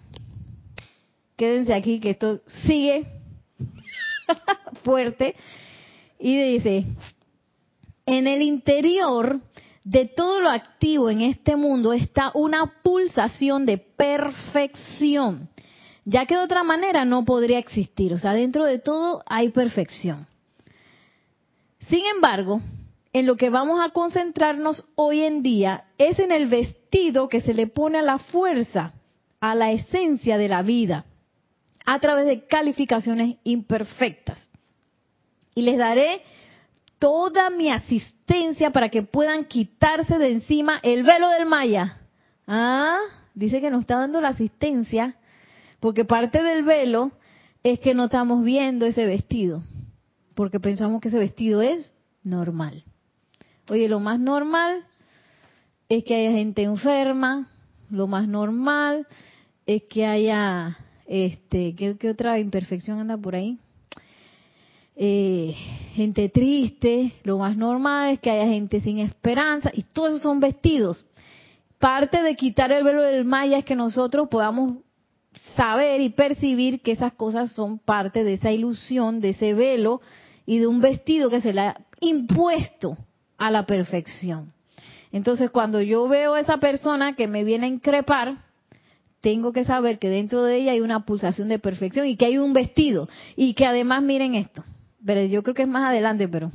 [1.35, 3.07] Quédense aquí que esto sigue
[4.85, 5.35] fuerte.
[6.19, 6.85] Y dice,
[8.05, 9.41] en el interior
[9.85, 15.49] de todo lo activo en este mundo está una pulsación de perfección,
[16.05, 18.13] ya que de otra manera no podría existir.
[18.13, 20.27] O sea, dentro de todo hay perfección.
[21.93, 22.63] Sin embargo,
[23.13, 27.53] en lo que vamos a concentrarnos hoy en día es en el vestido que se
[27.53, 28.95] le pone a la fuerza,
[29.41, 31.05] a la esencia de la vida,
[31.85, 34.41] a través de calificaciones imperfectas.
[35.55, 36.23] Y les daré
[36.99, 41.99] toda mi asistencia para que puedan quitarse de encima el velo del Maya.
[42.47, 43.01] Ah,
[43.35, 45.17] dice que nos está dando la asistencia,
[45.79, 47.13] porque parte del velo
[47.63, 49.63] es que no estamos viendo ese vestido,
[50.35, 51.91] porque pensamos que ese vestido es
[52.23, 52.85] normal.
[53.69, 54.85] Oye, lo más normal
[55.89, 57.49] es que haya gente enferma,
[57.91, 59.07] lo más normal
[59.67, 63.59] es que haya, este, ¿qué, otra imperfección anda por ahí?
[64.97, 65.55] Eh,
[65.95, 70.41] gente triste, lo más normal es que haya gente sin esperanza, y todos esos son
[70.41, 71.07] vestidos.
[71.79, 74.75] Parte de quitar el velo del maya es que nosotros podamos
[75.57, 80.01] saber y percibir que esas cosas son parte de esa ilusión, de ese velo
[80.47, 82.97] y de un vestido que se le ha impuesto
[83.39, 84.53] a la perfección.
[85.13, 88.39] Entonces, cuando yo veo a esa persona que me viene a increpar,
[89.21, 92.39] tengo que saber que dentro de ella hay una pulsación de perfección y que hay
[92.39, 93.09] un vestido.
[93.37, 94.65] Y que además, miren esto,
[95.05, 96.51] pero yo creo que es más adelante, pero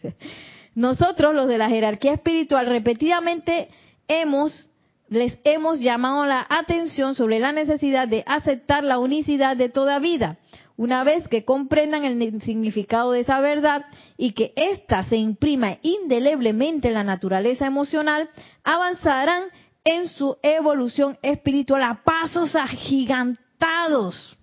[0.74, 3.68] nosotros, los de la jerarquía espiritual, repetidamente
[4.08, 4.68] hemos
[5.08, 10.36] les hemos llamado la atención sobre la necesidad de aceptar la unicidad de toda vida,
[10.76, 13.86] una vez que comprendan el significado de esa verdad
[14.16, 18.28] y que ésta se imprima indeleblemente en la naturaleza emocional,
[18.62, 19.44] avanzarán
[19.84, 24.36] en su evolución espiritual a pasos agigantados.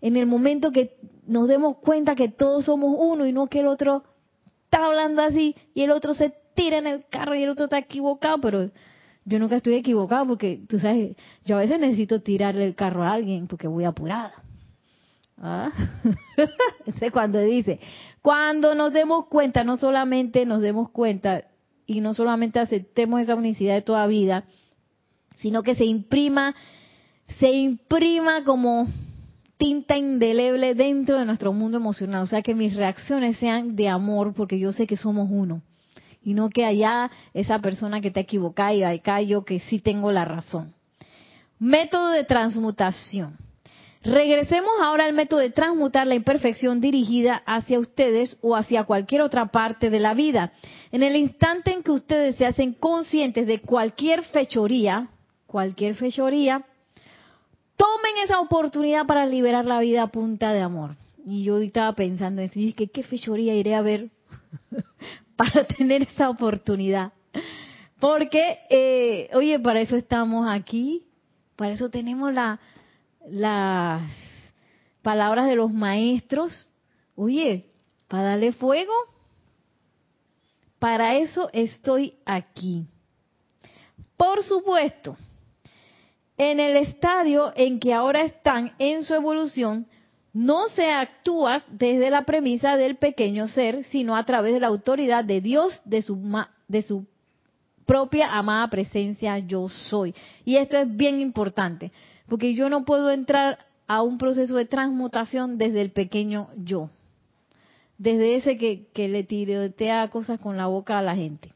[0.00, 0.96] En el momento que
[1.26, 4.02] nos demos cuenta que todos somos uno y no que el otro
[4.64, 7.78] está hablando así y el otro se tira en el carro y el otro está
[7.78, 8.70] equivocado, pero
[9.24, 13.12] yo nunca estoy equivocado porque, tú sabes, yo a veces necesito tirarle el carro a
[13.12, 14.32] alguien porque voy apurada.
[15.42, 15.72] ¿Ah?
[17.12, 17.80] Cuando dice,
[18.22, 21.44] cuando nos demos cuenta, no solamente nos demos cuenta
[21.84, 24.44] y no solamente aceptemos esa unicidad de toda vida,
[25.38, 26.54] sino que se imprima,
[27.40, 28.86] se imprima como
[29.56, 32.22] tinta indeleble dentro de nuestro mundo emocional.
[32.22, 35.60] O sea, que mis reacciones sean de amor, porque yo sé que somos uno.
[36.22, 40.12] Y no que allá esa persona que está equivocada y acá yo que sí tengo
[40.12, 40.72] la razón.
[41.58, 43.36] Método de transmutación.
[44.04, 49.46] Regresemos ahora al método de transmutar la imperfección dirigida hacia ustedes o hacia cualquier otra
[49.46, 50.52] parte de la vida.
[50.90, 55.08] En el instante en que ustedes se hacen conscientes de cualquier fechoría,
[55.46, 56.64] cualquier fechoría,
[57.76, 60.96] tomen esa oportunidad para liberar la vida a punta de amor.
[61.24, 64.10] Y yo estaba pensando en decir, que qué fechoría iré a ver
[65.36, 67.12] para tener esa oportunidad.
[68.00, 71.04] Porque, eh, oye, para eso estamos aquí,
[71.54, 72.58] para eso tenemos la,
[73.28, 74.10] las
[75.02, 76.66] palabras de los maestros,
[77.14, 77.66] oye,
[78.08, 78.92] para darle fuego,
[80.78, 82.86] para eso estoy aquí.
[84.16, 85.16] Por supuesto,
[86.36, 89.86] en el estadio en que ahora están en su evolución,
[90.32, 95.24] no se actúa desde la premisa del pequeño ser, sino a través de la autoridad
[95.24, 96.18] de Dios, de su,
[96.68, 97.06] de su
[97.84, 100.14] propia amada presencia yo soy.
[100.44, 101.92] Y esto es bien importante.
[102.28, 106.90] Porque yo no puedo entrar a un proceso de transmutación desde el pequeño yo.
[107.98, 111.52] Desde ese que, que le tirotea cosas con la boca a la gente.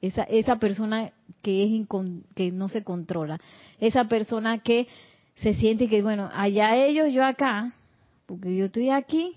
[0.00, 1.86] Esa, esa persona que, es
[2.34, 3.40] que no se controla.
[3.80, 4.86] Esa persona que
[5.36, 7.72] se siente que, bueno, allá ellos, yo acá,
[8.26, 9.34] porque yo estoy aquí,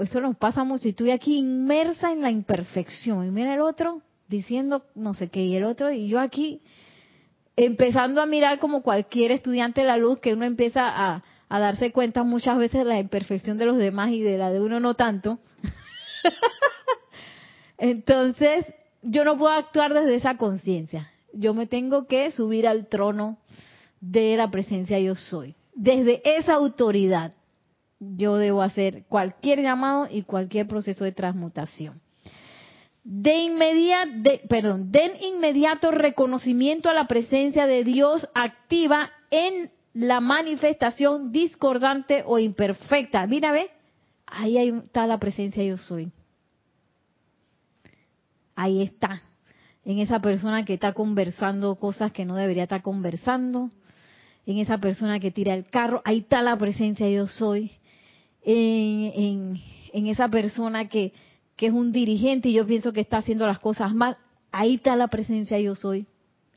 [0.00, 3.26] esto nos pasa mucho, estoy aquí inmersa en la imperfección.
[3.26, 6.60] Y mira el otro diciendo no sé qué, y el otro, y yo aquí
[7.56, 12.24] empezando a mirar como cualquier estudiante de la luz que uno empieza a, darse cuenta
[12.24, 15.38] muchas veces de la imperfección de los demás y de la de uno no tanto.
[17.78, 18.66] Entonces,
[19.02, 21.10] yo no puedo actuar desde esa conciencia.
[21.32, 23.38] Yo me tengo que subir al trono
[24.00, 25.54] de la presencia yo soy.
[25.74, 27.34] Desde esa autoridad
[28.00, 32.00] yo debo hacer cualquier llamado y cualquier proceso de transmutación
[33.04, 41.30] de inmediato, perdón, den inmediato reconocimiento a la presencia de Dios activa en la manifestación
[41.30, 43.26] discordante o imperfecta.
[43.26, 43.70] Mira, ve,
[44.26, 46.10] ahí está la presencia yo soy.
[48.56, 49.20] Ahí está,
[49.84, 53.68] en esa persona que está conversando cosas que no debería estar conversando,
[54.46, 57.72] en esa persona que tira el carro, ahí está la presencia yo soy.
[58.42, 59.60] en,
[59.92, 61.12] en esa persona que
[61.56, 64.16] que es un dirigente y yo pienso que está haciendo las cosas mal,
[64.52, 66.06] ahí está la presencia yo soy,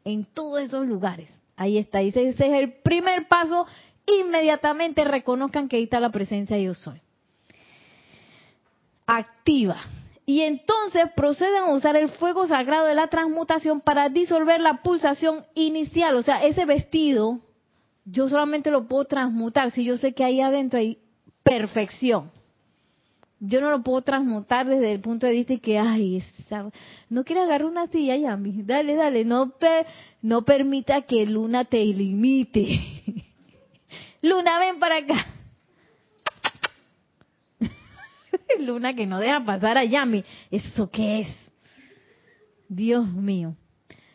[0.04, 1.30] en todos esos lugares.
[1.56, 3.66] Ahí está, ese es el primer paso,
[4.06, 7.02] inmediatamente reconozcan que ahí está la presencia yo soy.
[9.06, 9.78] Activa.
[10.26, 15.46] Y entonces proceden a usar el fuego sagrado de la transmutación para disolver la pulsación
[15.56, 16.16] inicial.
[16.16, 17.40] O sea, ese vestido,
[18.04, 21.00] yo solamente lo puedo transmutar si yo sé que ahí adentro hay
[21.44, 22.37] perfección
[23.40, 26.24] yo no lo puedo transmutar desde el punto de vista de que, ay,
[27.10, 29.54] no quiero agarrar una silla, Yami, dale, dale, no,
[30.22, 32.80] no permita que Luna te limite.
[34.22, 35.28] Luna, ven para acá.
[38.60, 40.24] Luna que no deja pasar a Yami.
[40.50, 41.28] ¿Eso qué es?
[42.68, 43.56] Dios mío.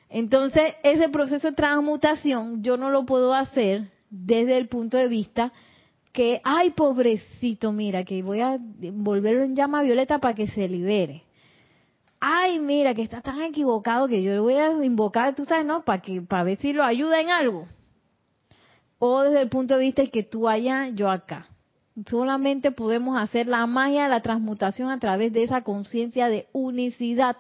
[0.08, 5.52] Entonces, ese proceso de transmutación yo no lo puedo hacer desde el punto de vista
[6.12, 11.24] que, ay, pobrecito, mira, que voy a volverlo en llama violeta para que se libere.
[12.20, 15.84] Ay, mira, que está tan equivocado que yo le voy a invocar, tú sabes, ¿no?
[15.84, 17.66] Para que para ver si lo ayuda en algo.
[18.98, 21.48] O desde el punto de vista de que tú allá, yo acá.
[22.08, 27.36] Solamente podemos hacer la magia de la transmutación a través de esa conciencia de unicidad,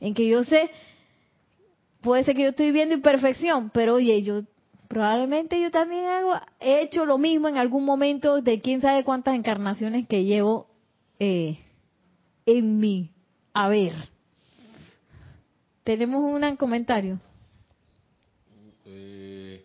[0.00, 0.70] en que yo sé,
[2.00, 4.42] puede ser que yo estoy viendo imperfección, pero oye, yo
[4.92, 9.34] probablemente yo también hago, he hecho lo mismo en algún momento de quién sabe cuántas
[9.34, 10.66] encarnaciones que llevo
[11.18, 11.58] eh,
[12.44, 13.10] en mí.
[13.54, 13.94] A ver,
[15.82, 17.18] tenemos un comentario.
[18.84, 19.64] Eh,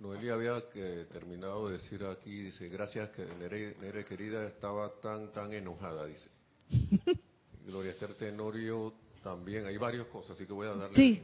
[0.00, 5.52] Noelia había eh, terminado de decir aquí, dice, gracias que Nere, querida estaba tan, tan
[5.52, 6.28] enojada, dice.
[7.64, 11.22] Gloria Esther Tenorio también, hay varias cosas, así que voy a darle sí.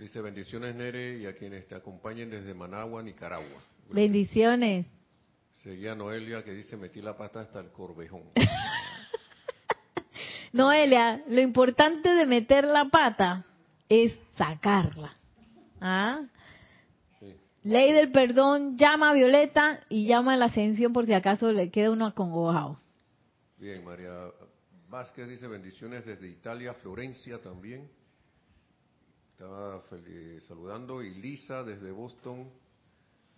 [0.00, 3.62] Dice bendiciones Nere y a quienes te acompañen desde Managua, Nicaragua.
[3.90, 4.86] Bendiciones.
[5.62, 8.22] Seguía Noelia que dice metí la pata hasta el corvejón.
[10.54, 13.44] Noelia, lo importante de meter la pata
[13.90, 15.14] es sacarla.
[15.82, 16.22] ¿Ah?
[17.62, 21.70] Ley del perdón, llama a Violeta y llama a la ascensión por si acaso le
[21.70, 22.80] queda uno acongojado.
[23.58, 24.30] Bien, María
[24.88, 27.99] Vázquez dice bendiciones desde Italia, Florencia también.
[29.40, 31.02] Estaba fel- saludando.
[31.02, 32.50] Y Lisa desde Boston.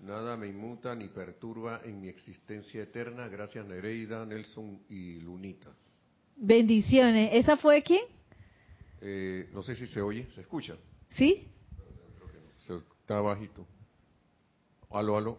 [0.01, 3.29] Nada me inmuta ni perturba en mi existencia eterna.
[3.29, 5.71] Gracias Nereida, Nelson y Lunita.
[6.35, 7.31] Bendiciones.
[7.35, 8.03] ¿Esa fue quién?
[9.01, 10.77] Eh, no sé si se oye, ¿se escucha?
[11.11, 11.47] ¿Sí?
[12.67, 13.65] Se- está bajito.
[14.91, 15.39] Aló, aló.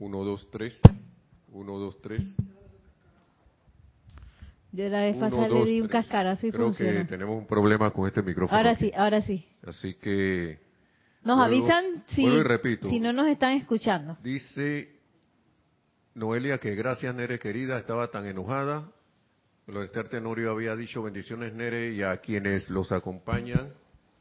[0.00, 0.80] Uno, dos, tres.
[1.52, 2.24] Uno, dos, tres.
[4.72, 6.02] Yo la vez pasada le di un tres.
[6.04, 6.98] cascarazo y Creo funcionó.
[7.00, 8.56] que tenemos un problema con este micrófono.
[8.56, 8.86] Ahora aquí.
[8.86, 9.44] sí, ahora sí.
[9.66, 10.58] Así que
[11.24, 12.88] Nos Vuelvo- avisan si, repito.
[12.88, 14.16] si no nos están escuchando.
[14.22, 14.96] dice
[16.14, 18.90] Noelia que gracias Nere querida, estaba tan enojada.
[19.66, 23.72] Lorester Tenorio había dicho bendiciones Nere y a quienes los acompañan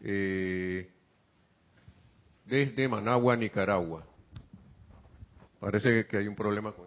[0.01, 0.89] eh,
[2.45, 4.05] desde Managua, Nicaragua.
[5.59, 6.85] Parece que hay un problema con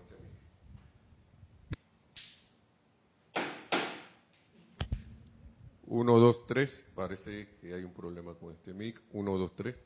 [5.93, 6.01] este.
[6.01, 6.71] Uno, dos, tres.
[6.95, 9.01] Parece que hay un problema con este mic.
[9.13, 9.79] Uno, dos, tres.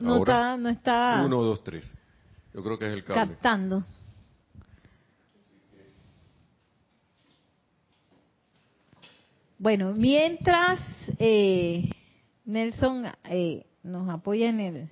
[0.00, 0.32] No Ahora.
[0.32, 1.90] está, no está Uno, dos, tres.
[2.52, 3.34] Yo creo que es el cable.
[3.34, 3.84] captando.
[9.58, 10.80] Bueno, mientras
[11.18, 11.88] eh,
[12.44, 14.90] Nelson eh, nos apoya en, el, en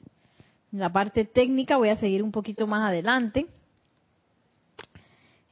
[0.70, 3.46] la parte técnica, voy a seguir un poquito más adelante.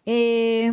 [0.06, 0.72] Eh,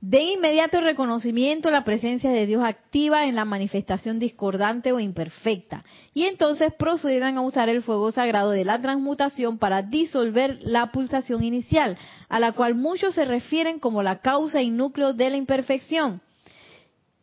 [0.00, 5.84] de inmediato reconocimiento la presencia de Dios activa en la manifestación discordante o imperfecta.
[6.12, 11.42] Y entonces procederán a usar el fuego sagrado de la transmutación para disolver la pulsación
[11.42, 11.96] inicial,
[12.28, 16.20] a la cual muchos se refieren como la causa y núcleo de la imperfección.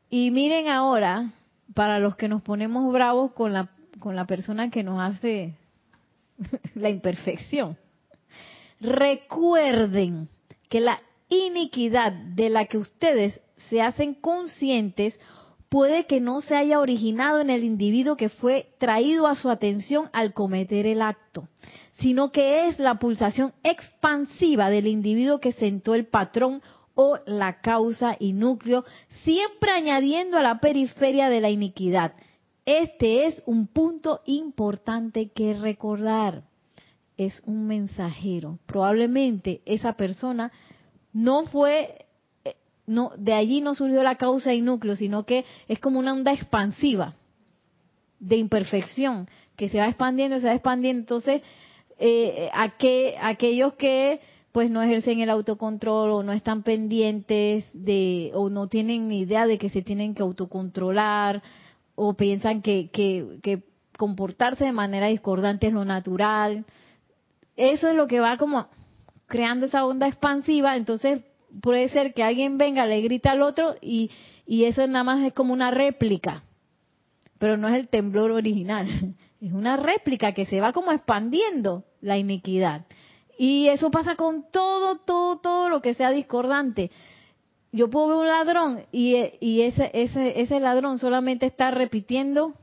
[0.09, 1.31] Y miren ahora,
[1.73, 3.69] para los que nos ponemos bravos con la,
[3.99, 5.55] con la persona que nos hace
[6.75, 7.77] la imperfección.
[8.79, 10.27] Recuerden
[10.69, 10.99] que la
[11.33, 15.19] iniquidad de la que ustedes se hacen conscientes
[15.69, 20.09] puede que no se haya originado en el individuo que fue traído a su atención
[20.13, 21.47] al cometer el acto,
[21.99, 26.61] sino que es la pulsación expansiva del individuo que sentó el patrón
[26.95, 28.85] o la causa y núcleo,
[29.23, 32.13] siempre añadiendo a la periferia de la iniquidad.
[32.65, 36.43] Este es un punto importante que recordar.
[37.17, 38.59] Es un mensajero.
[38.65, 40.51] Probablemente esa persona
[41.13, 42.05] no fue,
[42.43, 42.55] eh,
[42.87, 46.33] no, de allí no surgió la causa y núcleo, sino que es como una onda
[46.33, 47.13] expansiva
[48.19, 50.99] de imperfección que se va expandiendo, se va expandiendo.
[51.01, 51.41] Entonces,
[51.99, 54.19] eh, aqu- aquellos que
[54.51, 59.47] pues no ejercen el autocontrol o no están pendientes de o no tienen ni idea
[59.47, 61.41] de que se tienen que autocontrolar
[61.95, 63.63] o piensan que, que, que
[63.97, 66.65] comportarse de manera discordante es lo natural.
[67.55, 68.67] Eso es lo que va como
[69.33, 71.23] creando esa onda expansiva, entonces
[71.59, 74.11] puede ser que alguien venga, le grita al otro y,
[74.45, 76.43] y eso nada más es como una réplica,
[77.39, 78.87] pero no es el temblor original,
[79.41, 82.85] es una réplica que se va como expandiendo la iniquidad.
[83.39, 86.91] Y eso pasa con todo, todo, todo lo que sea discordante.
[87.71, 92.53] Yo puedo ver un ladrón y, y ese, ese, ese ladrón solamente está repitiendo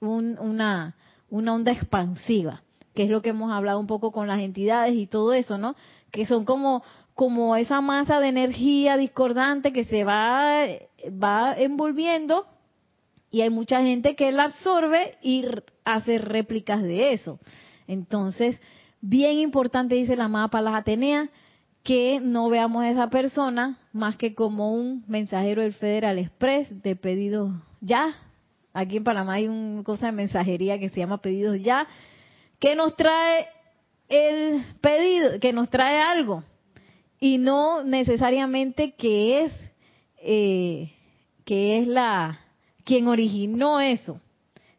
[0.00, 0.96] un- una,
[1.30, 5.06] una onda expansiva, que es lo que hemos hablado un poco con las entidades y
[5.06, 5.76] todo eso, ¿no?
[6.10, 6.82] Que son como,
[7.14, 10.66] como esa masa de energía discordante que se va,
[11.22, 12.46] va envolviendo
[13.30, 15.44] y hay mucha gente que la absorbe y
[15.84, 17.38] hace réplicas de eso.
[17.86, 18.60] Entonces,
[19.00, 21.30] bien importante, dice la amada Palas Atenea,
[21.82, 26.96] que no veamos a esa persona más que como un mensajero del Federal Express de
[26.96, 28.14] pedidos ya.
[28.72, 31.86] Aquí en Panamá hay una cosa de mensajería que se llama pedidos ya,
[32.58, 33.46] que nos trae
[34.10, 36.44] el pedido, que nos trae algo
[37.18, 39.52] y no necesariamente que es
[40.22, 40.92] eh,
[41.44, 42.40] que es la
[42.84, 44.20] quien originó eso,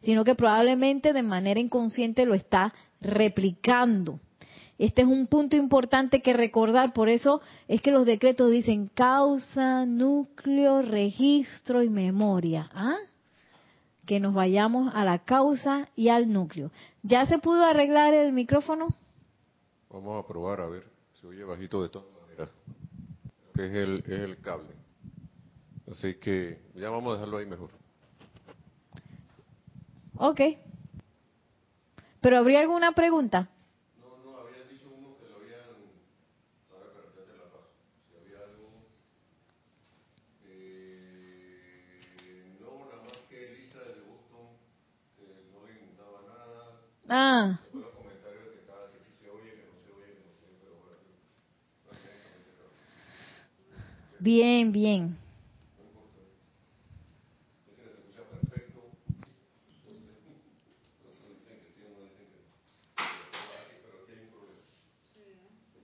[0.02, 4.20] sino que probablemente de manera inconsciente lo está replicando.
[4.78, 9.86] Este es un punto importante que recordar, por eso es que los decretos dicen causa,
[9.86, 12.68] núcleo, registro y memoria.
[12.74, 12.96] ¿Ah?
[14.06, 16.70] Que nos vayamos a la causa y al núcleo.
[17.02, 18.88] ¿Ya se pudo arreglar el micrófono?
[19.92, 20.84] Vamos a probar a ver.
[21.20, 22.48] Se oye bajito de todas maneras.
[23.54, 24.74] Que es el, es el cable.
[25.90, 27.70] Así que ya vamos a dejarlo ahí mejor.
[30.16, 30.40] Ok.
[32.22, 33.50] ¿Pero habría alguna pregunta?
[42.60, 44.56] no, nada más que Elisa de Boston,
[45.18, 46.80] que no le inmutaba nada.
[47.08, 47.58] Ah,
[54.22, 55.16] Bien, bien.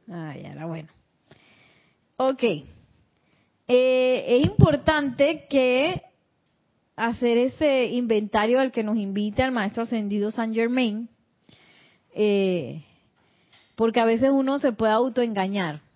[0.09, 0.89] Ay, ahora bueno.
[2.17, 2.45] Ok.
[2.45, 2.65] Eh,
[3.67, 6.01] es importante que
[6.95, 11.09] hacer ese inventario al que nos invita el maestro ascendido San Germain,
[12.15, 12.85] eh,
[13.75, 15.88] porque a veces uno se puede autoengañar.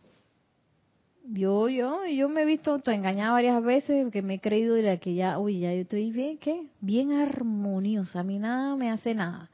[1.24, 4.96] Yo, yo, yo me he visto autoengañada varias veces, que me he creído de la
[4.96, 6.66] que ya, uy, ya yo estoy bien, ¿qué?
[6.80, 9.48] Bien armoniosa, a mí nada me hace nada.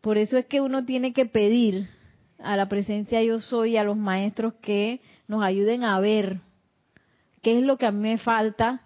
[0.00, 1.86] Por eso es que uno tiene que pedir
[2.38, 6.40] a la presencia yo soy, a los maestros que nos ayuden a ver
[7.42, 8.82] qué es lo que a mí me falta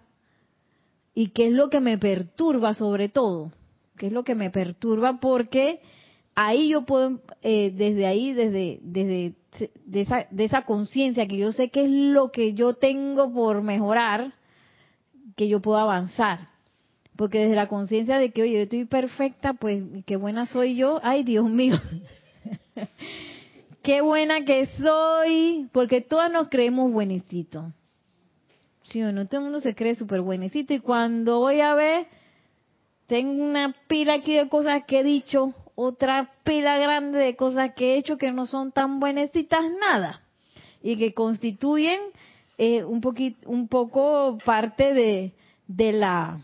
[1.15, 3.53] y qué es lo que me perturba sobre todo,
[3.97, 5.79] qué es lo que me perturba porque
[6.35, 9.35] ahí yo puedo, eh, desde ahí, desde, desde
[9.85, 13.61] de esa, de esa conciencia que yo sé qué es lo que yo tengo por
[13.61, 14.33] mejorar,
[15.35, 16.49] que yo puedo avanzar.
[17.15, 20.99] Porque desde la conciencia de que, oye, yo estoy perfecta, pues qué buena soy yo,
[21.03, 21.75] ay Dios mío,
[23.83, 27.65] qué buena que soy, porque todas nos creemos buenecitos.
[28.89, 32.07] Sí o no, todo el mundo se cree súper buenecito y cuando voy a ver,
[33.05, 37.93] tengo una pila aquí de cosas que he dicho, otra pila grande de cosas que
[37.93, 40.21] he hecho que no son tan buenecitas nada
[40.81, 41.99] y que constituyen
[42.57, 45.33] eh, un poquito, un poco parte de,
[45.67, 46.41] de la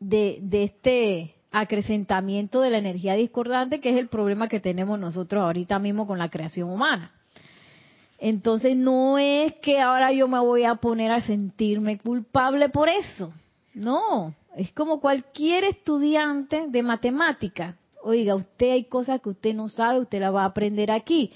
[0.00, 5.42] de, de este acrecentamiento de la energía discordante que es el problema que tenemos nosotros
[5.42, 7.12] ahorita mismo con la creación humana.
[8.18, 13.32] Entonces no es que ahora yo me voy a poner a sentirme culpable por eso.
[13.74, 17.76] No, es como cualquier estudiante de matemática.
[18.02, 21.30] Oiga, usted hay cosas que usted no sabe, usted la va a aprender aquí.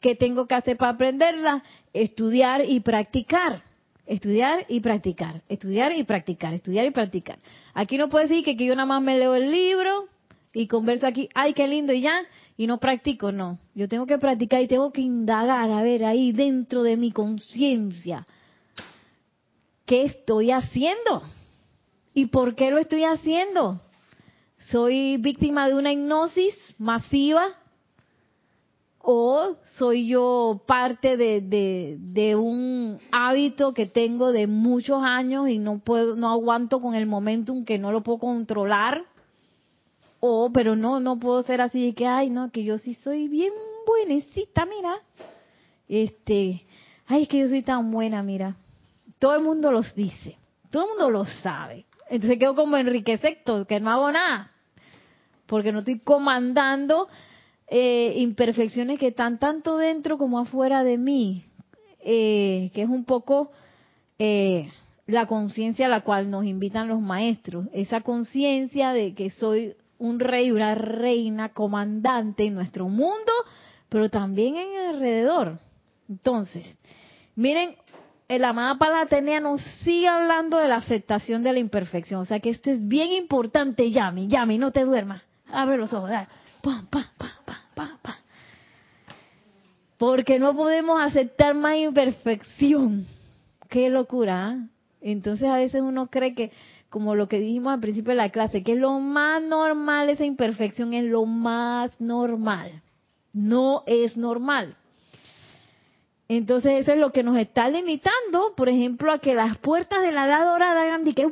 [0.00, 1.62] ¿Qué tengo que hacer para aprenderla?
[1.92, 3.62] Estudiar y practicar.
[4.06, 5.42] Estudiar y practicar.
[5.48, 6.54] Estudiar y practicar.
[6.54, 7.38] Estudiar y practicar.
[7.74, 10.08] Aquí no puede decir que, que yo nada más me leo el libro
[10.52, 12.22] y converso aquí, ay, qué lindo, y ya,
[12.56, 13.58] y no practico, no.
[13.74, 18.26] Yo tengo que practicar y tengo que indagar, a ver, ahí dentro de mi conciencia,
[19.86, 21.22] ¿qué estoy haciendo?
[22.14, 23.80] ¿Y por qué lo estoy haciendo?
[24.70, 27.48] ¿Soy víctima de una hipnosis masiva?
[29.00, 31.40] ¿O soy yo parte de,
[31.98, 37.06] de, un hábito que tengo de muchos años y no puedo, no aguanto con el
[37.06, 39.04] momentum que no lo puedo controlar?
[40.20, 43.26] O, pero no, no puedo ser así de que, ay, no, que yo sí soy
[43.26, 43.52] bien
[43.86, 45.00] buenecita, mira.
[45.88, 46.62] Este,
[47.06, 48.54] ay, es que yo soy tan buena, mira.
[49.18, 50.36] Todo el mundo los dice,
[50.70, 51.86] todo el mundo lo sabe.
[52.08, 54.49] Entonces quedo como Enrique Sector, que no hago nada.
[55.50, 57.08] Porque no estoy comandando
[57.66, 61.44] eh, imperfecciones que están tanto dentro como afuera de mí.
[62.02, 63.50] Eh, que es un poco
[64.18, 64.70] eh,
[65.06, 67.66] la conciencia a la cual nos invitan los maestros.
[67.72, 73.32] Esa conciencia de que soy un rey, una reina, comandante en nuestro mundo,
[73.88, 75.58] pero también en el alrededor.
[76.08, 76.64] Entonces,
[77.34, 77.74] miren,
[78.28, 82.20] el amada Pala Atenea nos sigue hablando de la aceptación de la imperfección.
[82.20, 85.22] O sea que esto es bien importante, Yami, Yami, no te duermas.
[85.52, 86.28] Abre los ojos, dale.
[86.62, 88.18] Pa, pa, pa, pa, pa.
[90.00, 93.04] Porque no podemos aceptar más imperfección.
[93.68, 94.54] Qué locura.
[94.54, 94.66] ¿eh?
[95.02, 96.52] Entonces a veces uno cree que
[96.88, 100.24] como lo que dijimos al principio de la clase, que es lo más normal, esa
[100.24, 102.82] imperfección es lo más normal.
[103.32, 104.74] No es normal.
[106.28, 110.12] Entonces eso es lo que nos está limitando, por ejemplo, a que las puertas de
[110.12, 111.28] la edad dorada hagan de que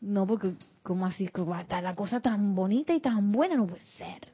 [0.00, 0.52] no, porque
[0.90, 4.26] como así como está la cosa tan bonita y tan buena no puede ser.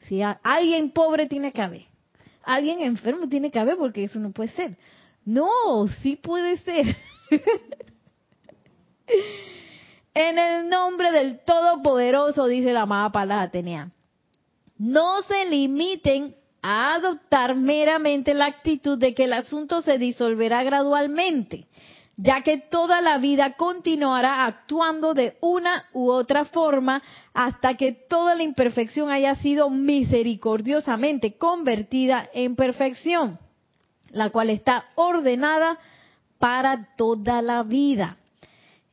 [0.00, 1.84] Si alguien pobre tiene que haber,
[2.42, 4.76] alguien enfermo tiene que haber porque eso no puede ser.
[5.24, 6.96] No, sí puede ser.
[10.14, 13.90] En el nombre del Todopoderoso, dice la amada Palas Atenea,
[14.78, 21.66] no se limiten a adoptar meramente la actitud de que el asunto se disolverá gradualmente,
[22.16, 27.02] ya que toda la vida continuará actuando de una u otra forma
[27.32, 33.38] hasta que toda la imperfección haya sido misericordiosamente convertida en perfección,
[34.10, 35.78] la cual está ordenada
[36.38, 38.16] para toda la vida.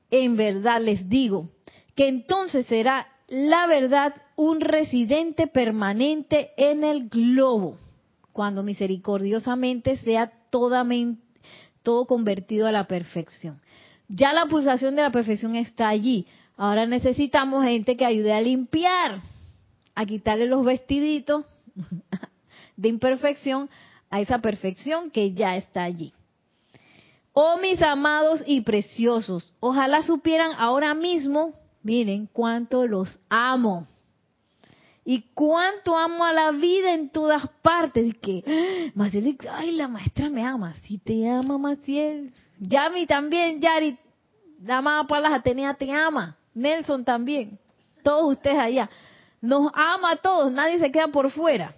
[0.09, 1.49] En verdad les digo,
[1.95, 7.77] que entonces será la verdad un residente permanente en el globo,
[8.33, 10.31] cuando misericordiosamente sea
[11.83, 13.59] todo convertido a la perfección.
[14.07, 16.25] Ya la pulsación de la perfección está allí.
[16.57, 19.21] Ahora necesitamos gente que ayude a limpiar,
[19.95, 21.45] a quitarle los vestiditos
[22.77, 23.69] de imperfección
[24.09, 26.13] a esa perfección que ya está allí.
[27.33, 33.87] Oh mis amados y preciosos, ojalá supieran ahora mismo, miren cuánto los amo.
[35.03, 38.05] Y cuánto amo a la vida en todas partes.
[38.07, 38.91] Y que, ¡Ah!
[38.95, 40.75] Maciel, ay, la maestra me ama.
[40.83, 42.33] Si te ama, Maciel.
[42.59, 43.97] Yami también, Yari.
[44.63, 46.37] La amada Palas Atenea te ama.
[46.53, 47.57] Nelson también.
[48.03, 48.89] Todos ustedes allá.
[49.41, 50.51] Nos ama a todos.
[50.51, 51.73] Nadie se queda por fuera.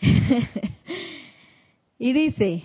[1.98, 2.64] y dice,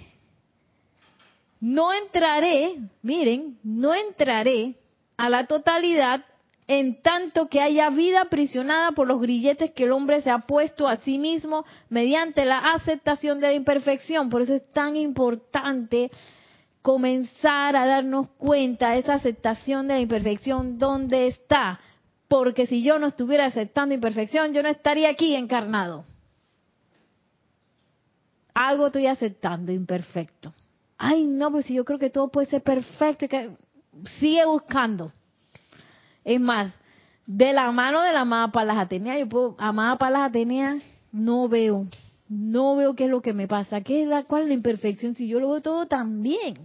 [1.59, 4.75] no entraré, miren, no entraré
[5.17, 6.23] a la totalidad
[6.69, 10.87] en tanto que haya vida aprisionada por los grilletes que el hombre se ha puesto
[10.87, 14.29] a sí mismo mediante la aceptación de la imperfección.
[14.29, 16.11] Por eso es tan importante
[16.83, 21.79] comenzar a darnos cuenta de esa aceptación de la imperfección, dónde está.
[22.27, 26.05] Porque si yo no estuviera aceptando imperfección, yo no estaría aquí encarnado.
[28.53, 30.53] Algo estoy aceptando imperfecto.
[30.99, 33.49] Ay, no, pues si yo creo que todo puede ser perfecto, que
[34.19, 35.11] sigue buscando.
[36.23, 36.73] Es más,
[37.25, 40.79] de la mano de la amada Palas Atenea, yo puedo, amada Palas Atenea,
[41.11, 41.85] no veo,
[42.27, 45.15] no veo qué es lo que me pasa, qué es la, cuál es la imperfección,
[45.15, 46.55] si yo lo veo todo tan bien.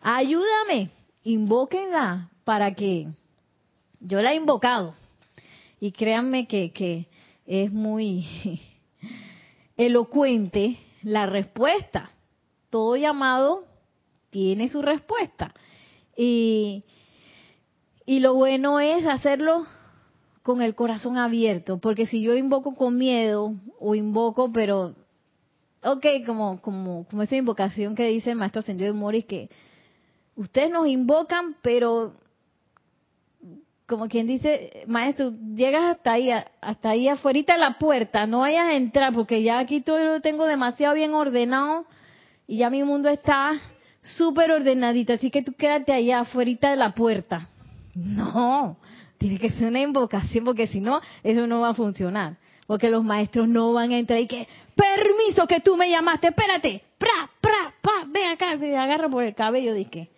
[0.00, 0.90] Ayúdame,
[1.24, 3.08] invóquenla para que
[4.00, 4.94] yo la he invocado.
[5.80, 7.08] Y créanme que, que
[7.46, 8.60] es muy
[9.76, 12.10] elocuente la respuesta.
[12.70, 13.64] Todo llamado
[14.30, 15.52] tiene su respuesta.
[16.16, 16.84] Y,
[18.04, 19.66] y lo bueno es hacerlo
[20.42, 24.94] con el corazón abierto, porque si yo invoco con miedo o invoco, pero,
[25.84, 29.48] ok, como, como, como esa invocación que dice el maestro Ascendido de Moris, que
[30.34, 32.14] ustedes nos invocan, pero
[33.86, 38.66] como quien dice, maestro, llegas hasta ahí, hasta ahí afuera de la puerta, no vayas
[38.68, 41.86] a entrar, porque ya aquí todo lo tengo demasiado bien ordenado
[42.46, 43.52] y ya mi mundo está
[44.00, 47.48] súper ordenadito, así que tú quédate allá afuera de la puerta.
[47.94, 48.78] No,
[49.18, 52.38] tiene que ser una invocación, porque si no, eso no va a funcionar.
[52.66, 56.82] Porque los maestros no van a entrar y que, permiso que tú me llamaste, espérate,
[56.96, 60.10] pra, pra, pa, ven acá, te agarra por el cabello, dije,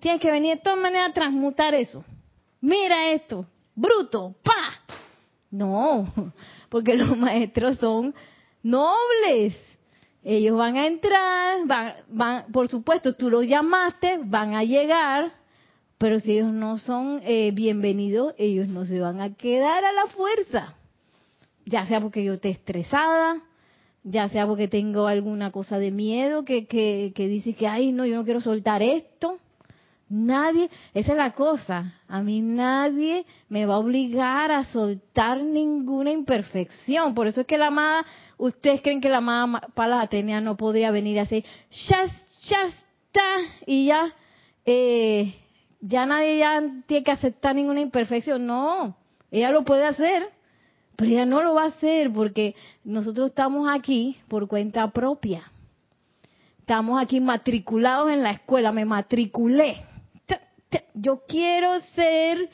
[0.00, 2.04] tienes que venir de todas maneras a transmutar eso.
[2.60, 4.80] Mira esto, bruto, pa.
[5.50, 6.06] No,
[6.68, 8.14] porque los maestros son
[8.62, 9.56] nobles.
[10.22, 15.32] Ellos van a entrar, van, van, por supuesto, tú los llamaste, van a llegar,
[15.98, 20.06] pero si ellos no son eh, bienvenidos, ellos no se van a quedar a la
[20.08, 20.74] fuerza.
[21.64, 23.42] Ya sea porque yo esté estresada,
[24.04, 28.04] ya sea porque tengo alguna cosa de miedo que, que, que dice que, ay, no,
[28.04, 29.38] yo no quiero soltar esto.
[30.08, 36.12] Nadie, esa es la cosa, a mí nadie me va a obligar a soltar ninguna
[36.12, 37.12] imperfección.
[37.12, 38.06] Por eso es que la amada,
[38.38, 41.44] ustedes creen que la amada Palas Atenea no podría venir así,
[41.88, 42.04] ya,
[42.44, 44.14] ya está, y ya,
[44.64, 45.34] eh,
[45.86, 48.46] ya nadie ya tiene que aceptar ninguna imperfección.
[48.46, 48.96] No,
[49.30, 50.28] ella lo puede hacer,
[50.96, 55.42] pero ella no lo va a hacer porque nosotros estamos aquí por cuenta propia.
[56.60, 59.84] Estamos aquí matriculados en la escuela, me matriculé
[60.94, 62.48] yo quiero ser,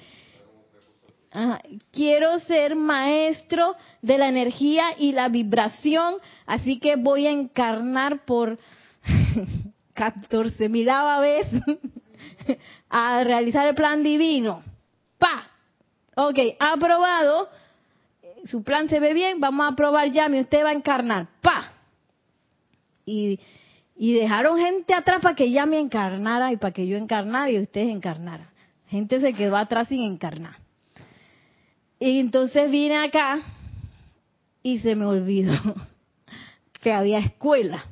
[1.90, 6.16] quiero ser maestro de la energía y la vibración,
[6.46, 8.58] así que voy a encarnar por
[9.94, 10.88] 14 mil
[11.20, 11.46] vez
[12.88, 14.62] a realizar el plan divino.
[15.18, 15.50] Pa,
[16.16, 17.48] ok, aprobado.
[18.44, 21.28] Su plan se ve bien, vamos a aprobar ya, y usted va a encarnar.
[21.40, 21.72] Pa.
[23.06, 23.38] Y
[23.96, 27.60] y dejaron gente atrás para que ella me encarnara y para que yo encarnara y
[27.60, 28.48] ustedes encarnaran.
[28.88, 30.56] Gente se quedó atrás sin encarnar.
[32.00, 33.40] Y entonces vine acá
[34.62, 35.54] y se me olvidó
[36.80, 37.84] que había escuela.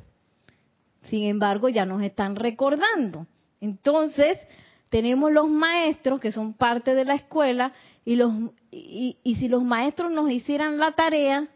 [1.03, 3.25] Sin embargo, ya nos están recordando.
[3.61, 4.37] Entonces,
[4.89, 7.71] tenemos los maestros que son parte de la escuela
[8.03, 8.33] y, los,
[8.71, 11.47] y, y si los maestros nos hicieran la tarea,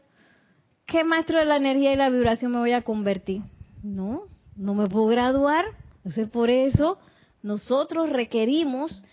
[0.85, 3.41] ¿qué maestro de la energía y la vibración me voy a convertir?
[3.83, 4.23] No,
[4.55, 5.65] no me puedo graduar.
[5.97, 6.97] Entonces, por eso
[7.43, 9.03] nosotros requerimos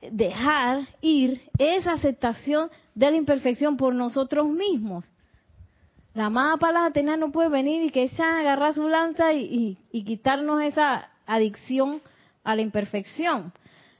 [0.00, 5.04] dejar ir esa aceptación de la imperfección por nosotros mismos.
[6.14, 10.62] La amada Palas Atenea no puede venir y que ella agarra su lanza y, quitarnos
[10.62, 12.00] esa adicción
[12.44, 13.52] a la imperfección.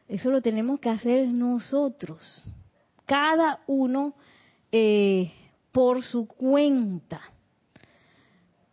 [0.08, 2.44] Eso lo tenemos que hacer nosotros,
[3.06, 4.14] cada uno
[4.72, 5.32] eh,
[5.72, 7.20] por su cuenta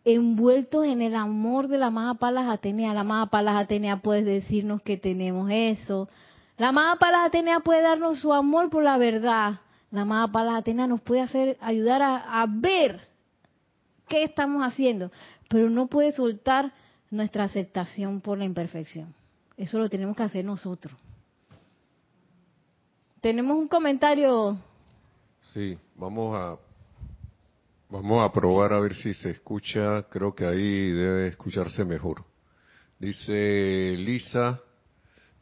[0.04, 2.94] envueltos en el amor de la amada Palas Atenea.
[2.94, 6.08] La amada Palas Atenea puede decirnos que tenemos eso.
[6.56, 9.60] La amada Palas Atenea puede darnos su amor por la verdad.
[9.90, 13.00] La amada Palas Atenea nos puede hacer ayudar a, a ver
[14.08, 15.12] qué estamos haciendo,
[15.48, 16.72] pero no puede soltar
[17.10, 19.14] nuestra aceptación por la imperfección.
[19.58, 20.94] Eso lo tenemos que hacer nosotros.
[23.20, 24.56] Tenemos un comentario.
[25.52, 26.56] Sí, Vamos a
[27.90, 30.04] vamos a probar a ver si se escucha.
[30.04, 32.24] Creo que ahí debe escucharse mejor.
[33.00, 34.60] Dice Lisa,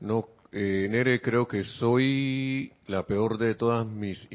[0.01, 4.27] no, eh, Nere, creo que soy la peor de todas mis,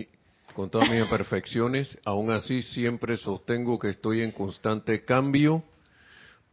[0.53, 1.97] con todas mis imperfecciones.
[2.05, 5.63] Aún así, siempre sostengo que estoy en constante cambio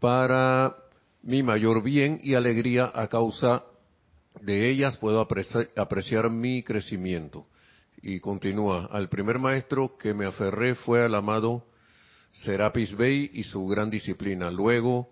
[0.01, 0.74] para
[1.23, 3.64] mi mayor bien y alegría a causa
[4.41, 7.47] de ellas puedo apreciar, apreciar mi crecimiento.
[8.01, 11.64] Y continúa, al primer maestro que me aferré fue al amado
[12.31, 14.51] Serapis Bey y su gran disciplina.
[14.51, 15.09] Luego,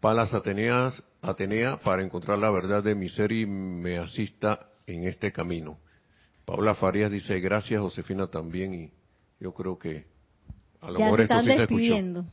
[0.00, 5.32] Palas Ateneas, Atenea para encontrar la verdad de mi ser y me asista en este
[5.32, 5.78] camino.
[6.44, 8.92] Paula Farías dice, gracias Josefina también y
[9.40, 10.06] yo creo que
[10.80, 12.26] a lo ya mejor se esto están sí se despidiendo.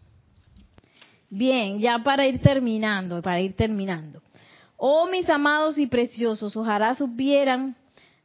[1.35, 4.21] Bien, ya para ir terminando, para ir terminando.
[4.77, 7.75] Oh mis amados y preciosos, ojalá supieran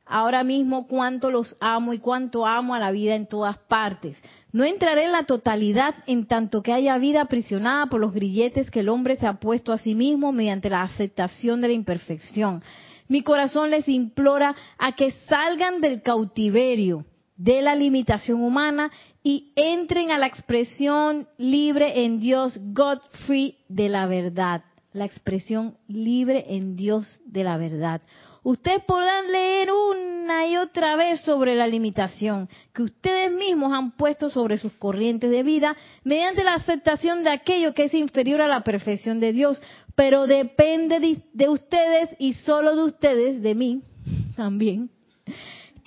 [0.04, 4.22] ahora mismo cuánto los amo y cuánto amo a la vida en todas partes.
[4.52, 8.80] No entraré en la totalidad en tanto que haya vida aprisionada por los grilletes que
[8.80, 12.62] el hombre se ha puesto a sí mismo mediante la aceptación de la imperfección.
[13.08, 17.06] Mi corazón les implora a que salgan del cautiverio,
[17.38, 18.90] de la limitación humana
[19.22, 24.64] y entren a la expresión libre en Dios, God free de la verdad.
[24.92, 28.02] La expresión libre en Dios de la verdad.
[28.42, 34.30] Ustedes podrán leer una y otra vez sobre la limitación que ustedes mismos han puesto
[34.30, 38.62] sobre sus corrientes de vida mediante la aceptación de aquello que es inferior a la
[38.62, 39.60] perfección de Dios,
[39.94, 43.82] pero depende de, de ustedes y solo de ustedes, de mí
[44.36, 44.90] también,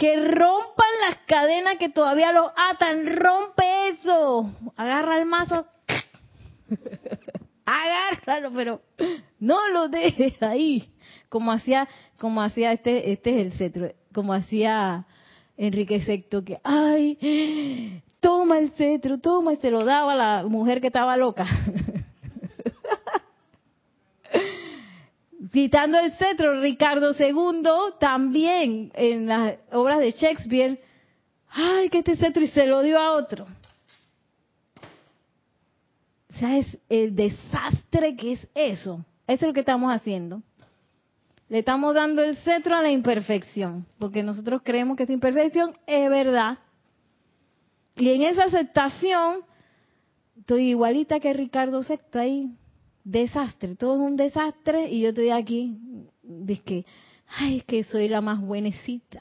[0.01, 5.67] que rompan las cadenas que todavía los atan, rompe eso, agarra el mazo,
[7.65, 8.81] agárralo, pero
[9.39, 10.89] no lo dejes ahí,
[11.29, 11.87] como hacía,
[12.17, 15.05] como hacía este, este es el cetro, como hacía
[15.55, 20.81] Enrique VI, que, ay, toma el cetro, toma, y se lo daba a la mujer
[20.81, 21.45] que estaba loca.
[25.49, 27.63] Citando el cetro, Ricardo II
[27.99, 30.79] también en las obras de Shakespeare,
[31.49, 33.47] ay, que este cetro y se lo dio a otro.
[36.29, 39.03] O sea, es el desastre que es eso.
[39.25, 40.43] Eso es lo que estamos haciendo.
[41.49, 46.09] Le estamos dando el cetro a la imperfección, porque nosotros creemos que esa imperfección es
[46.09, 46.59] verdad.
[47.95, 49.41] Y en esa aceptación,
[50.37, 52.51] estoy igualita que Ricardo VI ahí,
[53.03, 55.77] desastre, todo es un desastre, y yo estoy aquí,
[56.65, 56.85] que,
[57.27, 59.19] ay, que soy la más buenecita.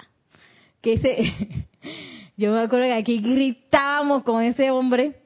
[0.80, 1.68] Que ese,
[2.36, 5.20] yo me acuerdo que aquí gritábamos con ese hombre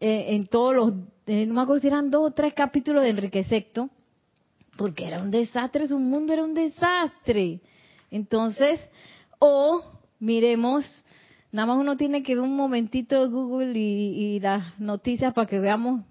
[0.00, 0.94] eh, en todos los,
[1.26, 3.88] eh, no me acuerdo si eran dos o tres capítulos de Enrique VI,
[4.76, 7.60] porque era un desastre, su mundo era un desastre.
[8.10, 8.80] Entonces,
[9.38, 9.82] o
[10.18, 10.84] miremos,
[11.50, 15.46] nada más uno tiene que ver un momentito de Google y, y las noticias para
[15.46, 16.02] que veamos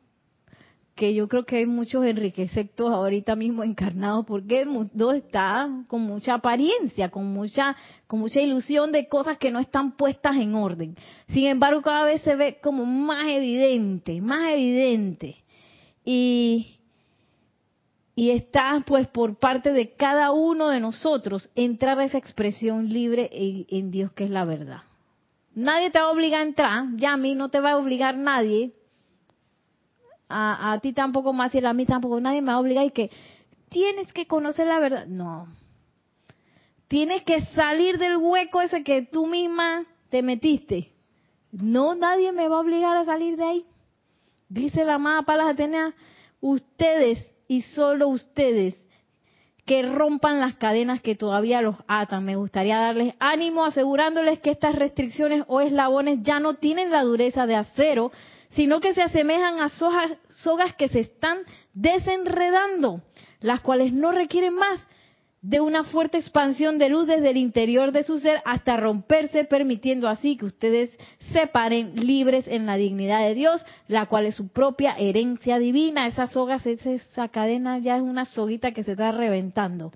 [0.96, 6.02] que yo creo que hay muchos enriquecectos ahorita mismo encarnados porque el mundo está con
[6.02, 7.76] mucha apariencia, con mucha,
[8.08, 10.96] con mucha ilusión de cosas que no están puestas en orden.
[11.28, 15.36] Sin embargo, cada vez se ve como más evidente, más evidente.
[16.06, 16.78] Y,
[18.16, 23.30] y está pues por parte de cada uno de nosotros entrar a esa expresión libre
[23.34, 24.82] en, en Dios que es la verdad.
[25.56, 28.16] Nadie te va a obligar a entrar, ya a mí no te va a obligar
[28.16, 28.72] nadie,
[30.30, 33.12] a, a ti tampoco y a mí tampoco, nadie me va obligar y que
[33.70, 35.06] tienes que conocer la verdad.
[35.08, 35.48] No.
[36.88, 40.92] Tienes que salir del hueco ese que tú misma te metiste.
[41.52, 43.66] No, nadie me va a obligar a salir de ahí.
[44.50, 45.94] Dice la amada Palas Atenea,
[46.42, 48.76] ustedes y solo ustedes
[49.66, 52.24] que rompan las cadenas que todavía los atan.
[52.24, 57.48] Me gustaría darles ánimo asegurándoles que estas restricciones o eslabones ya no tienen la dureza
[57.48, 58.12] de acero,
[58.56, 61.40] sino que se asemejan a sogas, que se están
[61.74, 63.02] desenredando,
[63.42, 64.88] las cuales no requieren más
[65.42, 70.08] de una fuerte expansión de luz desde el interior de su ser hasta romperse, permitiendo
[70.08, 70.90] así que ustedes
[71.32, 76.08] se paren libres en la dignidad de Dios, la cual es su propia herencia divina.
[76.08, 79.92] Esas sogas, esa cadena ya es una soguita que se está reventando.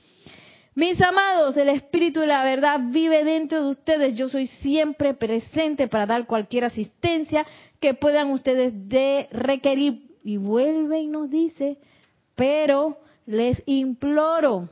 [0.76, 4.16] Mis amados, el Espíritu de la verdad vive dentro de ustedes.
[4.16, 7.46] Yo soy siempre presente para dar cualquier asistencia
[7.80, 10.08] que puedan ustedes de requerir.
[10.24, 11.78] Y vuelve y nos dice,
[12.36, 14.70] pero les imploro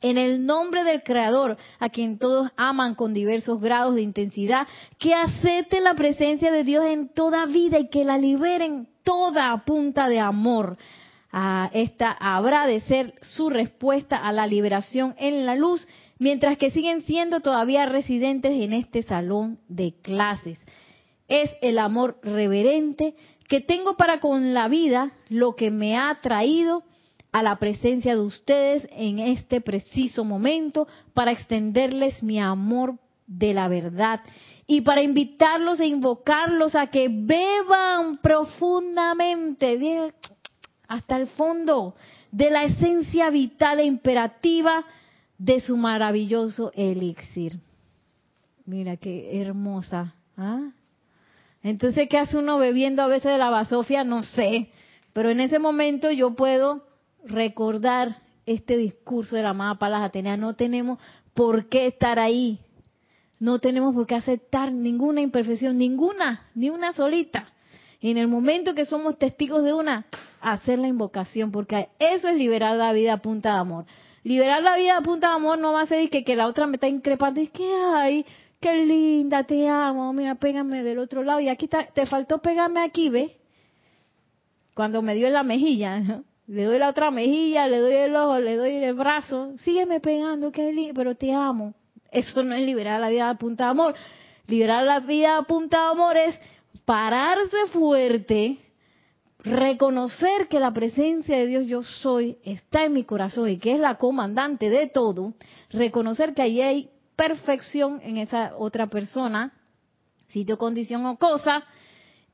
[0.00, 4.66] en el nombre del Creador, a quien todos aman con diversos grados de intensidad,
[4.98, 10.08] que acepten la presencia de Dios en toda vida y que la liberen toda punta
[10.08, 10.78] de amor.
[11.32, 15.86] Ah, esta habrá de ser su respuesta a la liberación en la luz,
[16.18, 20.58] mientras que siguen siendo todavía residentes en este salón de clases.
[21.28, 23.14] es el amor reverente
[23.48, 26.82] que tengo para con la vida lo que me ha traído
[27.32, 33.68] a la presencia de ustedes en este preciso momento para extenderles mi amor de la
[33.68, 34.20] verdad
[34.66, 39.76] y para invitarlos e invocarlos a que beban profundamente
[40.90, 41.94] hasta el fondo
[42.32, 44.84] de la esencia vital e imperativa
[45.38, 47.60] de su maravilloso elixir.
[48.66, 50.16] Mira qué hermosa.
[50.36, 50.72] ¿ah?
[51.62, 54.02] Entonces, ¿qué hace uno bebiendo a veces de la basofia?
[54.02, 54.70] No sé.
[55.12, 56.84] Pero en ese momento yo puedo
[57.24, 60.36] recordar este discurso de la amada Palas Atenea.
[60.36, 60.98] No tenemos
[61.34, 62.58] por qué estar ahí.
[63.38, 67.52] No tenemos por qué aceptar ninguna imperfección, ninguna, ni una solita.
[68.02, 70.06] En el momento que somos testigos de una,
[70.40, 73.84] hacer la invocación, porque eso es liberar la vida a punta de amor.
[74.22, 76.66] Liberar la vida a punta de amor no va a ser que, que la otra
[76.66, 78.24] me está increpando y que, ay,
[78.60, 81.40] qué linda, te amo, mira, pégame del otro lado.
[81.40, 83.32] Y aquí te faltó pegarme aquí, ¿ves?
[84.74, 88.38] Cuando me dio en la mejilla, le doy la otra mejilla, le doy el ojo,
[88.38, 91.74] le doy el brazo, sígueme pegando, qué lindo, pero te amo.
[92.10, 93.94] Eso no es liberar la vida a punta de amor.
[94.46, 96.38] Liberar la vida a punta de amor es
[96.90, 98.58] pararse fuerte,
[99.44, 103.80] reconocer que la presencia de Dios yo soy está en mi corazón y que es
[103.80, 105.34] la comandante de todo,
[105.70, 109.52] reconocer que ahí hay perfección en esa otra persona,
[110.30, 111.62] sitio, condición o cosa,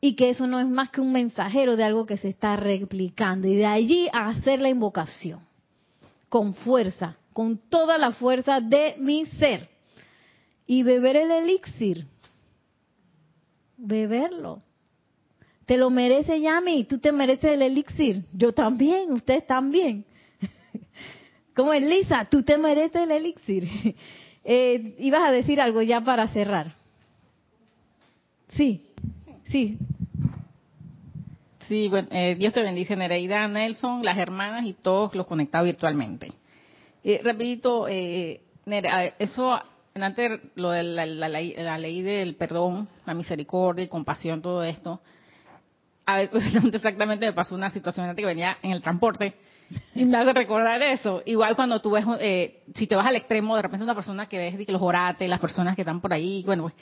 [0.01, 3.47] y que eso no es más que un mensajero de algo que se está replicando.
[3.49, 5.41] Y de allí a hacer la invocación,
[6.31, 9.69] con fuerza, con toda la fuerza de mi ser.
[10.67, 12.07] Y beber el elixir.
[13.77, 14.63] Beberlo.
[15.67, 18.25] Te lo merece Yami, tú te mereces el elixir.
[18.33, 20.05] Yo también, ustedes también.
[21.57, 23.69] Como es Lisa, tú te mereces el elixir.
[24.49, 26.73] Eh, ibas a decir algo ya para cerrar.
[28.51, 28.87] Sí,
[29.47, 29.77] sí.
[31.69, 36.33] Sí, bueno, eh, Dios te bendice, Nereida, Nelson, las hermanas y todos los conectados virtualmente.
[37.03, 38.41] Eh, rapidito, eh,
[39.19, 39.61] eso,
[40.03, 45.01] antes lo de la, la, ley del perdón, la misericordia y compasión, todo esto,
[46.05, 46.31] a ver,
[46.73, 49.35] exactamente me pasó una situación antes que venía en el transporte
[49.95, 51.23] y me hace recordar eso.
[51.27, 54.39] Igual cuando tú ves, eh, si te vas al extremo, de repente una persona que
[54.39, 56.75] ves que los orates, las personas que están por ahí, bueno, pues,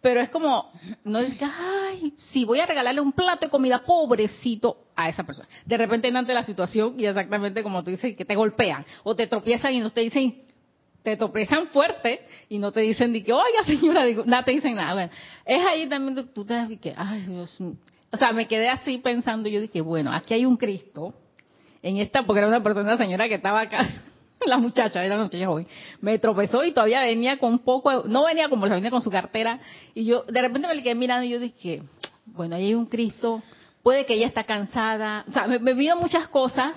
[0.00, 0.72] pero es como,
[1.04, 5.48] no dices, ay, si voy a regalarle un plato de comida pobrecito a esa persona.
[5.64, 9.28] De repente ante la situación y exactamente como tú dices, que te golpean o te
[9.28, 10.42] tropiezan y no te dicen,
[11.02, 14.74] te tropiezan fuerte y no te dicen ni que, oiga señora, digo, nada te dicen
[14.74, 14.94] nada.
[14.94, 15.12] Bueno,
[15.44, 17.56] es ahí también tú te das que, ay Dios
[18.10, 21.14] O sea, me quedé así pensando, yo dije, bueno, aquí hay un Cristo
[21.82, 23.88] en esta, porque era una persona, señora que estaba acá,
[24.46, 25.66] la muchacha, era una muchacha joven,
[26.00, 29.60] me tropezó y todavía venía con poco, no venía como se venía con su cartera,
[29.94, 31.82] y yo de repente me quedé mirando y yo dije,
[32.26, 33.42] bueno, ahí hay un Cristo,
[33.82, 36.74] puede que ella está cansada, o sea, me, me vino muchas cosas,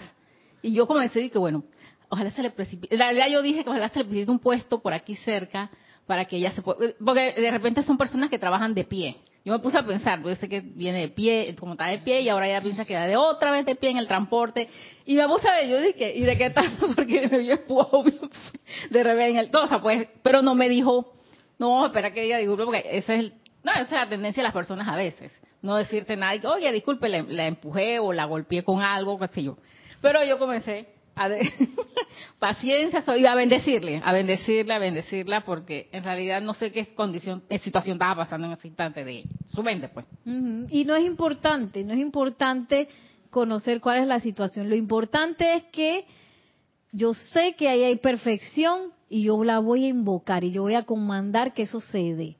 [0.63, 1.63] y yo comencé decir que bueno,
[2.09, 4.81] ojalá se le precipite, la verdad yo dije que ojalá se le precipite un puesto
[4.81, 5.69] por aquí cerca,
[6.07, 9.17] para que ella se pueda, porque de repente son personas que trabajan de pie.
[9.43, 12.21] Yo me puse a pensar, yo sé que viene de pie, como está de pie,
[12.21, 14.69] y ahora ella piensa que da de otra vez de pie en el transporte,
[15.05, 16.87] y me puse a ver, yo dije, ¿y de qué tanto?
[16.95, 17.59] Porque me vio
[18.89, 21.13] de repente en el, todo, o sea, pues, pero no me dijo,
[21.57, 23.31] no vamos a esperar que ella disculpe, porque esa es,
[23.63, 25.31] no, esa es la tendencia de las personas a veces,
[25.61, 29.57] no decirte nada, oye, disculpe, la empujé o la golpeé con algo, qué sé yo.
[30.01, 31.49] Pero yo comencé, a de,
[32.39, 37.43] paciencia, soy a bendecirle, a bendecirle, a bendecirla, porque en realidad no sé qué condición,
[37.63, 40.05] situación estaba pasando en ese instante de Su mente, pues.
[40.25, 42.87] Y no es importante, no es importante
[43.29, 44.69] conocer cuál es la situación.
[44.69, 46.05] Lo importante es que
[46.91, 50.75] yo sé que ahí hay perfección y yo la voy a invocar y yo voy
[50.75, 52.37] a comandar que eso se.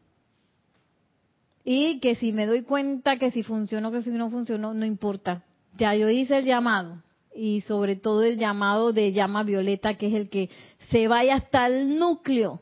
[1.64, 5.44] Y que si me doy cuenta que si funcionó, que si no funcionó, no importa.
[5.78, 7.02] Ya yo hice el llamado
[7.36, 10.50] y sobre todo el llamado de llama violeta, que es el que
[10.90, 12.62] se vaya hasta el núcleo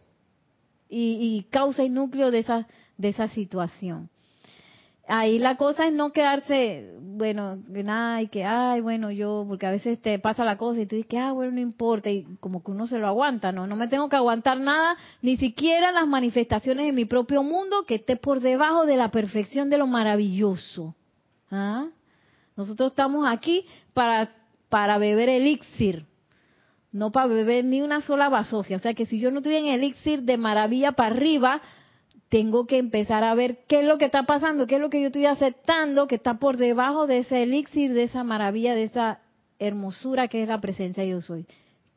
[0.89, 2.67] y, causa el núcleo de esa,
[2.97, 4.09] de esa situación.
[5.07, 9.71] Ahí la cosa es no quedarse, bueno, nada, y que, ay, bueno, yo, porque a
[9.71, 12.63] veces te pasa la cosa y tú dices que, ah, bueno, no importa, y como
[12.63, 13.67] que uno se lo aguanta, ¿no?
[13.67, 17.95] No me tengo que aguantar nada, ni siquiera las manifestaciones de mi propio mundo que
[17.95, 20.95] esté por debajo de la perfección de lo maravilloso.
[21.51, 21.87] ¿Ah?
[22.55, 24.31] Nosotros estamos aquí para
[24.73, 26.07] para beber elixir,
[26.91, 28.77] no para beber ni una sola basofia.
[28.77, 31.61] O sea que si yo no estoy en elixir de maravilla para arriba,
[32.27, 34.99] tengo que empezar a ver qué es lo que está pasando, qué es lo que
[34.99, 39.19] yo estoy aceptando, que está por debajo de ese elixir, de esa maravilla, de esa
[39.59, 41.45] hermosura que es la presencia de yo soy.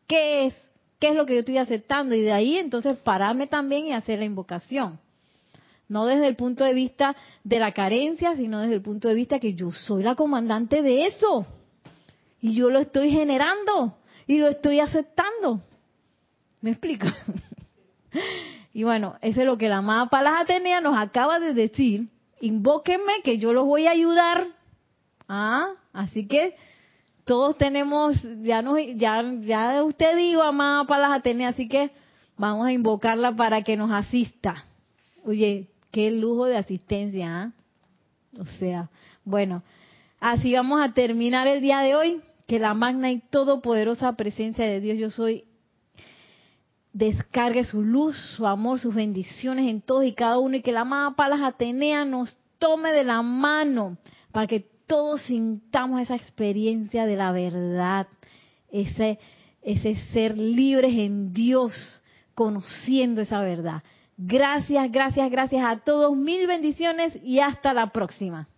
[0.07, 0.71] ¿Qué es?
[1.01, 2.15] ¿Qué es lo que yo estoy aceptando?
[2.15, 5.01] Y de ahí entonces pararme también y hacer la invocación.
[5.89, 9.39] No desde el punto de vista de la carencia, sino desde el punto de vista
[9.39, 11.47] que yo soy la comandante de eso.
[12.47, 15.63] Y yo lo estoy generando y lo estoy aceptando.
[16.61, 17.09] ¿Me explico?
[18.73, 22.07] y bueno, eso es lo que la amada Palas Atenea nos acaba de decir.
[22.41, 24.47] Invóquenme que yo los voy a ayudar.
[25.29, 26.55] Ah, así que
[27.25, 31.91] todos tenemos, ya nos, ya, ya usted dijo, amada Palas Atenea, así que
[32.37, 34.65] vamos a invocarla para que nos asista.
[35.25, 37.53] Oye, qué lujo de asistencia, ¿ah?
[38.39, 38.89] O sea,
[39.25, 39.65] bueno,
[40.21, 42.23] así vamos a terminar el día de hoy.
[42.47, 45.45] Que la magna y todopoderosa presencia de Dios yo soy
[46.97, 50.81] descargue su luz, su amor, sus bendiciones en todos y cada uno y que la
[50.81, 53.99] amada Palas Atenea nos tome de la mano
[54.33, 58.07] para que todos sintamos esa experiencia de la verdad,
[58.71, 59.19] ese,
[59.61, 62.03] ese ser libres en Dios,
[62.35, 63.83] conociendo esa verdad.
[64.17, 66.17] Gracias, gracias, gracias a todos.
[66.17, 68.49] Mil bendiciones y hasta la próxima.